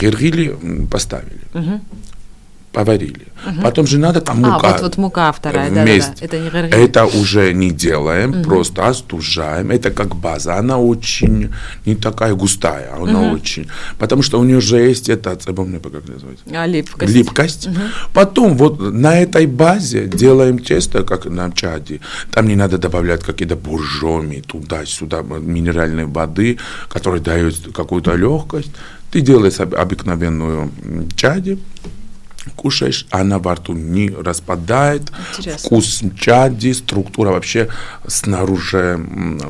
Гергили 0.01 0.57
поставили. 0.91 1.41
Угу 1.55 1.81
поварили. 2.75 3.29
Угу. 3.47 3.63
Потом 3.63 3.87
же 3.87 3.99
надо 3.99 4.21
там 4.21 4.39
мука. 4.39 4.69
А, 4.69 4.73
вот, 4.73 4.83
вот 4.83 4.97
мука 4.99 5.33
вторая, 5.33 5.71
вместе. 5.71 6.29
да, 6.29 6.39
да, 6.41 6.59
Это, 6.59 6.77
не 6.77 6.85
это 6.85 7.07
уже 7.07 7.53
не 7.53 7.71
делаем, 7.71 8.31
угу. 8.31 8.43
просто 8.43 8.89
остужаем. 8.89 9.71
Это 9.71 9.91
как 9.91 10.17
база. 10.17 10.57
Она 10.57 10.79
очень 10.79 11.53
не 11.87 11.95
такая 11.95 12.35
густая, 12.35 12.93
она 12.95 13.21
угу. 13.21 13.37
очень. 13.37 13.69
Потому 13.99 14.23
что 14.23 14.41
у 14.41 14.45
нее 14.45 14.61
же 14.61 14.79
есть 14.79 15.09
это, 15.09 15.37
помню, 15.55 15.81
как 15.81 16.09
называется? 16.09 16.45
А, 16.53 16.67
липкость. 16.67 17.15
Липкость. 17.15 17.67
Угу. 17.69 17.81
Потом 18.13 18.57
вот 18.57 18.81
на 18.81 19.21
этой 19.21 19.47
базе 19.47 20.07
делаем 20.07 20.59
тесто, 20.59 21.05
как 21.05 21.27
на 21.27 21.51
чаде. 21.53 22.01
Там 22.33 22.49
не 22.49 22.57
надо 22.57 22.79
добавлять 22.79 23.23
какие-то 23.23 23.57
буржоми 23.57 24.43
туда-сюда, 24.47 25.23
минеральной 25.23 26.07
воды, 26.07 26.59
которая 26.89 27.21
дает 27.21 27.55
какую-то 27.73 28.17
легкость. 28.17 28.73
Ты 29.13 29.21
делаешь 29.21 29.61
обыкновенную 29.61 30.73
чади, 31.15 31.59
кушаешь, 32.51 33.07
она 33.11 33.39
во 33.39 33.55
рту 33.55 33.73
не 33.73 34.11
распадает, 34.11 35.11
Интересно. 35.37 35.67
вкус 35.67 36.03
чади, 36.19 36.73
структура 36.73 37.31
вообще 37.31 37.69
снаружи 38.07 39.01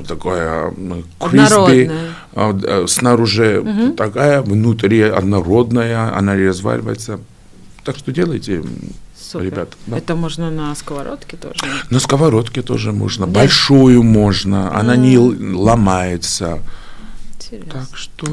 такая 0.07 0.73
криспи, 1.21 1.91
а, 2.35 2.59
э, 2.63 2.87
снаружи 2.89 3.61
угу. 3.61 3.93
такая, 3.95 4.43
внутри 4.43 5.03
однородная, 5.03 6.17
она 6.17 6.35
разваливается. 6.35 7.21
Так 7.85 7.97
что 7.97 8.13
делайте, 8.13 8.63
Супер. 9.17 9.45
ребят. 9.45 9.69
Да. 9.87 9.99
Это 9.99 10.15
можно 10.15 10.51
на 10.51 10.75
сковородке 10.75 11.37
тоже? 11.37 11.61
На 11.91 12.01
сковородке 12.01 12.63
тоже 12.63 12.93
можно, 12.93 13.27
да. 13.27 13.41
большую 13.41 14.03
можно, 14.03 14.75
она 14.75 14.97
не 14.97 15.19
ломается. 15.19 16.61
Интересно. 17.35 17.73
Так 17.73 17.97
что... 17.97 18.27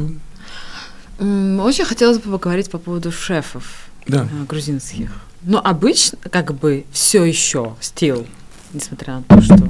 Очень 1.20 1.86
хотелось 1.86 2.18
бы 2.18 2.32
поговорить 2.32 2.72
по 2.72 2.80
поводу 2.80 3.12
шефов 3.12 3.91
да. 4.08 4.28
Э, 4.32 4.46
грузинских. 4.48 5.12
Но 5.44 5.60
обычно 5.64 6.18
как 6.30 6.54
бы 6.54 6.86
все 6.92 7.24
еще 7.24 7.76
стил, 7.80 8.28
несмотря 8.74 9.16
на 9.16 9.24
то, 9.24 9.42
что 9.42 9.68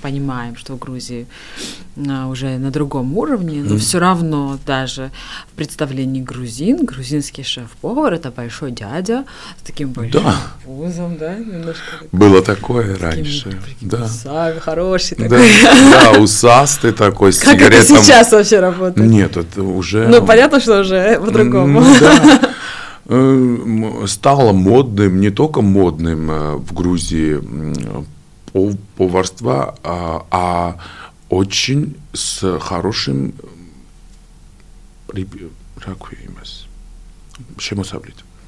понимаем, 0.00 0.56
что 0.56 0.74
в 0.74 0.78
Грузии 0.78 1.26
а, 2.08 2.28
уже 2.28 2.58
на 2.58 2.70
другом 2.70 3.16
уровне, 3.16 3.62
но 3.62 3.74
mm. 3.74 3.78
все 3.78 3.98
равно 3.98 4.58
даже 4.66 5.10
в 5.52 5.56
представлении 5.56 6.22
грузин, 6.22 6.84
грузинский 6.84 7.42
шеф-повар 7.42 8.14
это 8.14 8.30
большой 8.30 8.70
дядя 8.70 9.24
с 9.60 9.66
таким 9.66 9.90
большим 9.90 10.22
да. 10.22 10.36
пузом, 10.64 11.16
да, 11.18 11.34
немножко. 11.34 12.04
Было 12.12 12.42
такое 12.42 12.96
раньше, 12.96 13.50
такими, 13.50 13.90
да. 13.90 14.04
Усами, 14.04 14.58
хороший 14.60 15.16
такой. 15.16 15.28
Да, 15.62 16.12
да, 16.12 16.20
усастый 16.20 16.92
такой, 16.92 17.32
с 17.32 17.40
Как 17.40 17.60
это 17.60 17.82
сейчас 17.84 18.30
вообще 18.30 18.60
работает? 18.60 19.08
Нет, 19.08 19.36
это 19.36 19.62
уже... 19.62 20.06
Ну, 20.06 20.24
понятно, 20.24 20.60
что 20.60 20.80
уже 20.80 21.20
по-другому. 21.20 21.82
Да. 22.00 22.40
Э, 23.10 24.04
стало 24.06 24.52
модным, 24.52 25.18
не 25.20 25.30
только 25.30 25.62
модным 25.62 26.30
э, 26.30 26.56
в 26.56 26.74
Грузии 26.74 27.40
поварство, 28.96 29.78
а, 29.82 30.26
а 30.30 30.76
очень 31.30 31.96
с 32.12 32.58
хорошим 32.58 33.34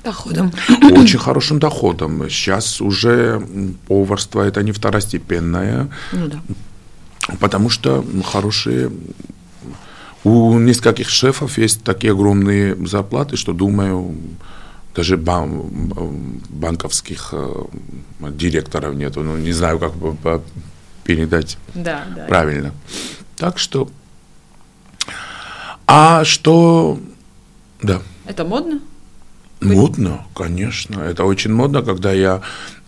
Доходом. 0.04 0.52
Очень 0.92 1.18
хорошим 1.18 1.58
доходом. 1.58 2.28
Сейчас 2.28 2.80
уже 2.80 3.42
поварство 3.86 4.42
это 4.42 4.62
не 4.62 4.72
второстепенное. 4.72 5.90
Ну 6.12 6.26
да. 6.26 6.40
Потому 7.38 7.70
что 7.70 8.04
хорошие 8.24 8.90
у 10.24 10.58
нескольких 10.58 11.08
шефов 11.08 11.58
есть 11.58 11.82
такие 11.82 12.12
огромные 12.12 12.76
зарплаты, 12.86 13.36
что, 13.36 13.52
думаю, 13.52 14.14
даже 14.94 15.16
бан, 15.16 15.70
банковских 16.48 17.30
э, 17.32 17.64
директоров 18.30 18.94
нету. 18.94 19.22
Ну, 19.22 19.36
не 19.36 19.52
знаю, 19.52 19.78
как 19.78 19.92
передать 21.04 21.56
да, 21.74 22.04
да. 22.14 22.26
правильно. 22.26 22.72
Так 23.36 23.58
что... 23.58 23.88
А 25.86 26.24
что... 26.24 27.00
Да. 27.82 28.02
Это 28.26 28.44
модно? 28.44 28.80
Модно, 29.60 30.26
конечно. 30.34 31.00
Это 31.00 31.24
очень 31.24 31.52
модно, 31.52 31.82
когда 31.82 32.12
я 32.12 32.42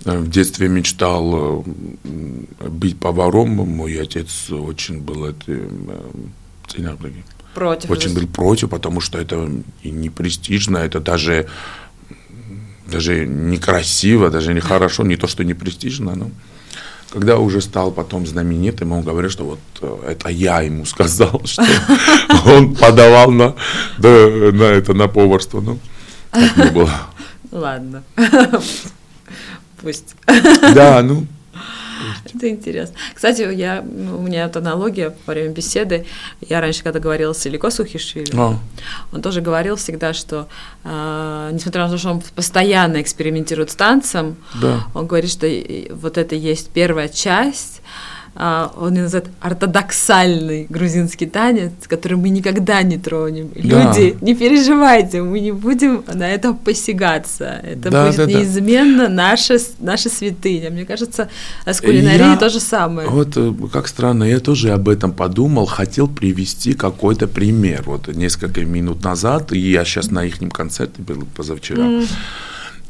э, 0.05 0.19
в 0.19 0.29
детстве 0.29 0.69
мечтал 0.69 1.65
э, 1.65 2.69
быть 2.69 2.99
поваром. 2.99 3.51
Мой 3.51 4.01
отец 4.01 4.51
очень 4.51 5.01
был 5.01 5.27
этим 5.27 5.89
против. 7.55 7.91
Очень 7.91 8.15
был 8.15 8.27
против, 8.27 8.71
потому 8.71 9.01
что 9.01 9.19
это 9.19 9.51
и 9.83 9.91
не 9.91 10.11
престижно, 10.11 10.79
это 10.79 11.01
даже 11.01 11.47
даже 12.87 13.27
некрасиво, 13.27 14.31
даже 14.31 14.55
нехорошо, 14.55 15.05
не 15.05 15.17
то, 15.17 15.27
что 15.27 15.45
не 15.45 15.55
престижно, 15.55 16.15
но 16.15 16.31
когда 17.13 17.39
уже 17.39 17.61
стал 17.61 17.93
потом 17.93 18.27
знаменитым, 18.27 18.93
он 18.93 19.03
говорит, 19.03 19.31
что 19.31 19.45
вот 19.45 19.59
э, 19.83 20.13
это 20.13 20.29
я 20.31 20.63
ему 20.63 20.87
сказал, 20.87 21.43
что 21.45 21.63
он 22.47 22.75
подавал 22.75 23.31
на, 23.31 23.55
на 23.99 24.65
это 24.65 24.95
на 24.95 25.09
поварство. 25.09 25.61
Ну, 25.61 25.79
так 26.31 26.57
не 26.57 26.71
было. 26.71 26.91
Ладно. 27.53 28.03
Пусть. 29.83 30.15
Да, 30.75 31.03
ну, 31.03 31.27
это 32.25 32.49
интересно. 32.49 32.97
Кстати, 33.15 33.43
я, 33.55 33.83
ну, 33.83 34.19
у 34.19 34.23
меня 34.23 34.47
это 34.47 34.59
аналогия 34.59 35.15
во 35.27 35.33
время 35.33 35.51
беседы. 35.51 36.07
Я 36.41 36.61
раньше, 36.61 36.83
когда 36.83 37.01
говорила 37.01 37.33
с 37.33 37.47
Илико 37.47 37.71
Сухишвили, 37.71 38.33
а. 38.37 38.59
он 39.13 39.23
тоже 39.23 39.41
говорил 39.41 39.77
всегда, 39.77 40.13
что 40.13 40.49
э, 40.85 41.51
несмотря 41.53 41.85
на 41.85 41.91
то, 41.91 41.99
что 41.99 42.11
он 42.11 42.23
постоянно 42.35 43.01
экспериментирует 43.01 43.71
с 43.71 43.77
танцем, 43.77 44.37
да. 44.61 44.85
он 44.95 45.07
говорит, 45.07 45.31
что 45.31 45.47
вот 45.91 46.19
это 46.19 46.35
есть 46.35 46.71
первая 46.71 47.09
часть, 47.09 47.83
а, 48.35 48.73
он 48.77 48.95
называет 48.95 49.29
ортодоксальный 49.41 50.67
грузинский 50.69 51.27
танец, 51.27 51.73
который 51.87 52.17
мы 52.17 52.31
никогда 52.31 52.83
не 52.83 52.97
тронем. 52.97 53.51
Да. 53.55 53.61
Люди, 53.63 54.17
не 54.23 54.35
переживайте, 54.35 55.23
мы 55.23 55.41
не 55.41 55.53
будем 55.53 56.03
на 56.13 56.29
это 56.29 56.55
посягаться. 56.55 57.61
Это 57.63 57.91
да, 57.91 58.07
будет 58.07 58.17
да, 58.17 58.27
неизменно 58.27 59.09
да. 59.09 59.15
наша, 59.15 59.59
наша 59.81 60.09
святыня. 60.09 60.71
Мне 60.71 60.87
кажется, 60.87 61.29
с 61.67 61.81
кулинарией 61.81 62.33
я, 62.33 62.37
то 62.37 62.49
же 62.49 62.61
самое. 62.61 63.09
Вот 63.09 63.37
э, 63.37 63.53
как 63.71 63.87
странно, 63.87 64.25
я 64.25 64.41
тоже 64.41 64.71
об 64.71 64.89
этом 64.89 65.13
подумал, 65.13 65.67
хотел 65.67 66.09
привести 66.09 66.73
какой-то 66.73 67.29
пример. 67.29 67.83
Вот 67.85 68.09
несколько 68.09 68.63
минут 68.63 69.05
назад, 69.05 69.53
и 69.53 69.59
я 69.59 69.85
сейчас 69.85 70.11
на 70.11 70.25
их 70.25 70.39
концерте 70.53 71.03
был 71.03 71.27
позавчера. 71.37 71.83
Mm. 71.83 72.09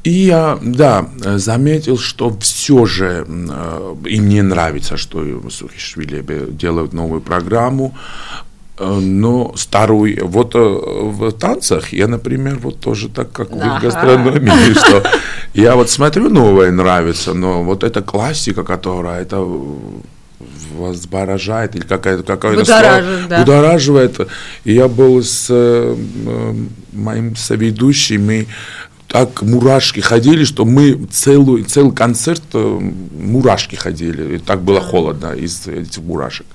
И 0.04 0.10
я, 0.10 0.58
да, 0.60 1.06
заметил, 1.16 1.96
что 1.96 2.36
все 2.40 2.86
же 2.86 3.24
э, 3.28 3.94
им 4.06 4.28
не 4.28 4.42
нравится, 4.42 4.96
что 4.96 5.24
Сухишвили 5.48 6.24
делают 6.50 6.92
новую 6.92 7.20
программу, 7.20 7.94
э, 8.78 8.84
но 8.84 9.52
старую, 9.54 10.26
вот 10.26 10.56
э, 10.56 10.58
в 10.58 11.30
танцах 11.30 11.92
я, 11.92 12.08
например, 12.08 12.58
вот 12.58 12.80
тоже 12.80 13.10
так, 13.10 13.30
как 13.30 13.52
ага. 13.52 13.78
в 13.78 13.82
гастрономии, 13.82 14.72
что 14.78 15.04
я 15.54 15.76
вот 15.76 15.88
смотрю, 15.88 16.30
новое 16.30 16.72
нравится, 16.72 17.32
но 17.32 17.62
вот 17.62 17.84
эта 17.84 18.02
классика, 18.02 18.64
которая, 18.64 19.22
это 19.22 19.46
возборажает 20.72 21.76
или 21.76 21.82
какая-то 21.82 22.22
какая 22.22 22.56
будоражит, 22.56 23.28
да. 23.28 23.40
будораживает. 23.40 24.28
И 24.64 24.74
я 24.74 24.88
был 24.88 25.22
с 25.22 25.46
э, 25.50 25.96
моим 26.92 27.36
соведущим, 27.36 28.30
и 28.30 28.46
так 29.12 29.42
мурашки 29.42 30.00
ходили, 30.00 30.44
что 30.44 30.64
мы 30.64 30.94
целую, 31.10 31.66
целый 31.66 31.94
концерт 31.94 32.42
э, 32.54 32.78
мурашки 33.12 33.76
ходили. 33.76 34.36
И 34.36 34.38
так 34.38 34.62
было 34.62 34.80
холодно 34.80 35.34
из 35.34 35.66
этих 35.66 35.98
мурашек. 35.98 36.46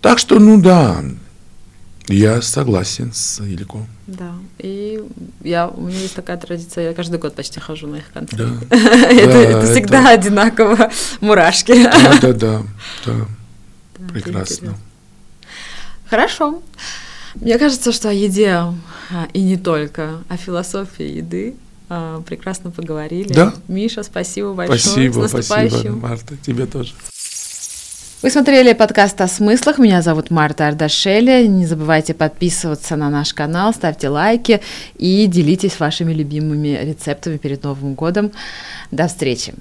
Так 0.00 0.18
что, 0.18 0.38
ну 0.38 0.58
да, 0.58 1.04
я 2.08 2.40
согласен 2.40 3.12
с 3.12 3.40
Илько. 3.40 3.86
Да, 4.06 4.32
и 4.56 5.02
я, 5.42 5.68
у 5.68 5.82
меня 5.82 5.98
есть 5.98 6.14
такая 6.14 6.38
традиция, 6.38 6.88
я 6.88 6.94
каждый 6.94 7.18
год 7.18 7.34
почти 7.34 7.60
хожу 7.60 7.88
на 7.88 7.96
их 7.96 8.10
концерты. 8.14 8.66
Да. 8.70 8.76
это, 9.10 9.32
да, 9.32 9.38
это 9.38 9.72
всегда 9.72 9.98
это... 9.98 10.08
одинаково 10.12 10.90
мурашки. 11.20 11.74
Да, 11.82 12.18
да, 12.22 12.32
да, 12.32 12.62
да. 13.04 13.12
Прекрасно. 14.14 14.78
Хорошо. 16.08 16.62
Мне 17.34 17.58
кажется, 17.58 17.92
что 17.92 18.08
о 18.08 18.12
еде 18.14 18.62
и 19.32 19.40
не 19.42 19.56
только, 19.56 20.18
о 20.28 20.36
философии 20.36 21.16
еды 21.16 21.54
а, 21.88 22.20
прекрасно 22.22 22.70
поговорили. 22.70 23.32
Да. 23.32 23.54
Миша, 23.68 24.02
спасибо 24.02 24.52
большое. 24.54 24.78
Спасибо, 24.78 25.26
спасибо, 25.26 25.96
Марта, 25.96 26.36
тебе 26.36 26.66
тоже. 26.66 26.94
Вы 28.22 28.30
смотрели 28.30 28.72
подкаст 28.72 29.20
о 29.20 29.28
смыслах. 29.28 29.78
Меня 29.78 30.02
зовут 30.02 30.30
Марта 30.30 30.66
Ардашеля. 30.68 31.46
Не 31.46 31.66
забывайте 31.66 32.14
подписываться 32.14 32.96
на 32.96 33.10
наш 33.10 33.34
канал, 33.34 33.72
ставьте 33.72 34.08
лайки 34.08 34.60
и 34.96 35.26
делитесь 35.26 35.78
вашими 35.78 36.12
любимыми 36.12 36.78
рецептами 36.82 37.36
перед 37.36 37.62
Новым 37.62 37.94
годом. 37.94 38.32
До 38.90 39.06
встречи! 39.06 39.54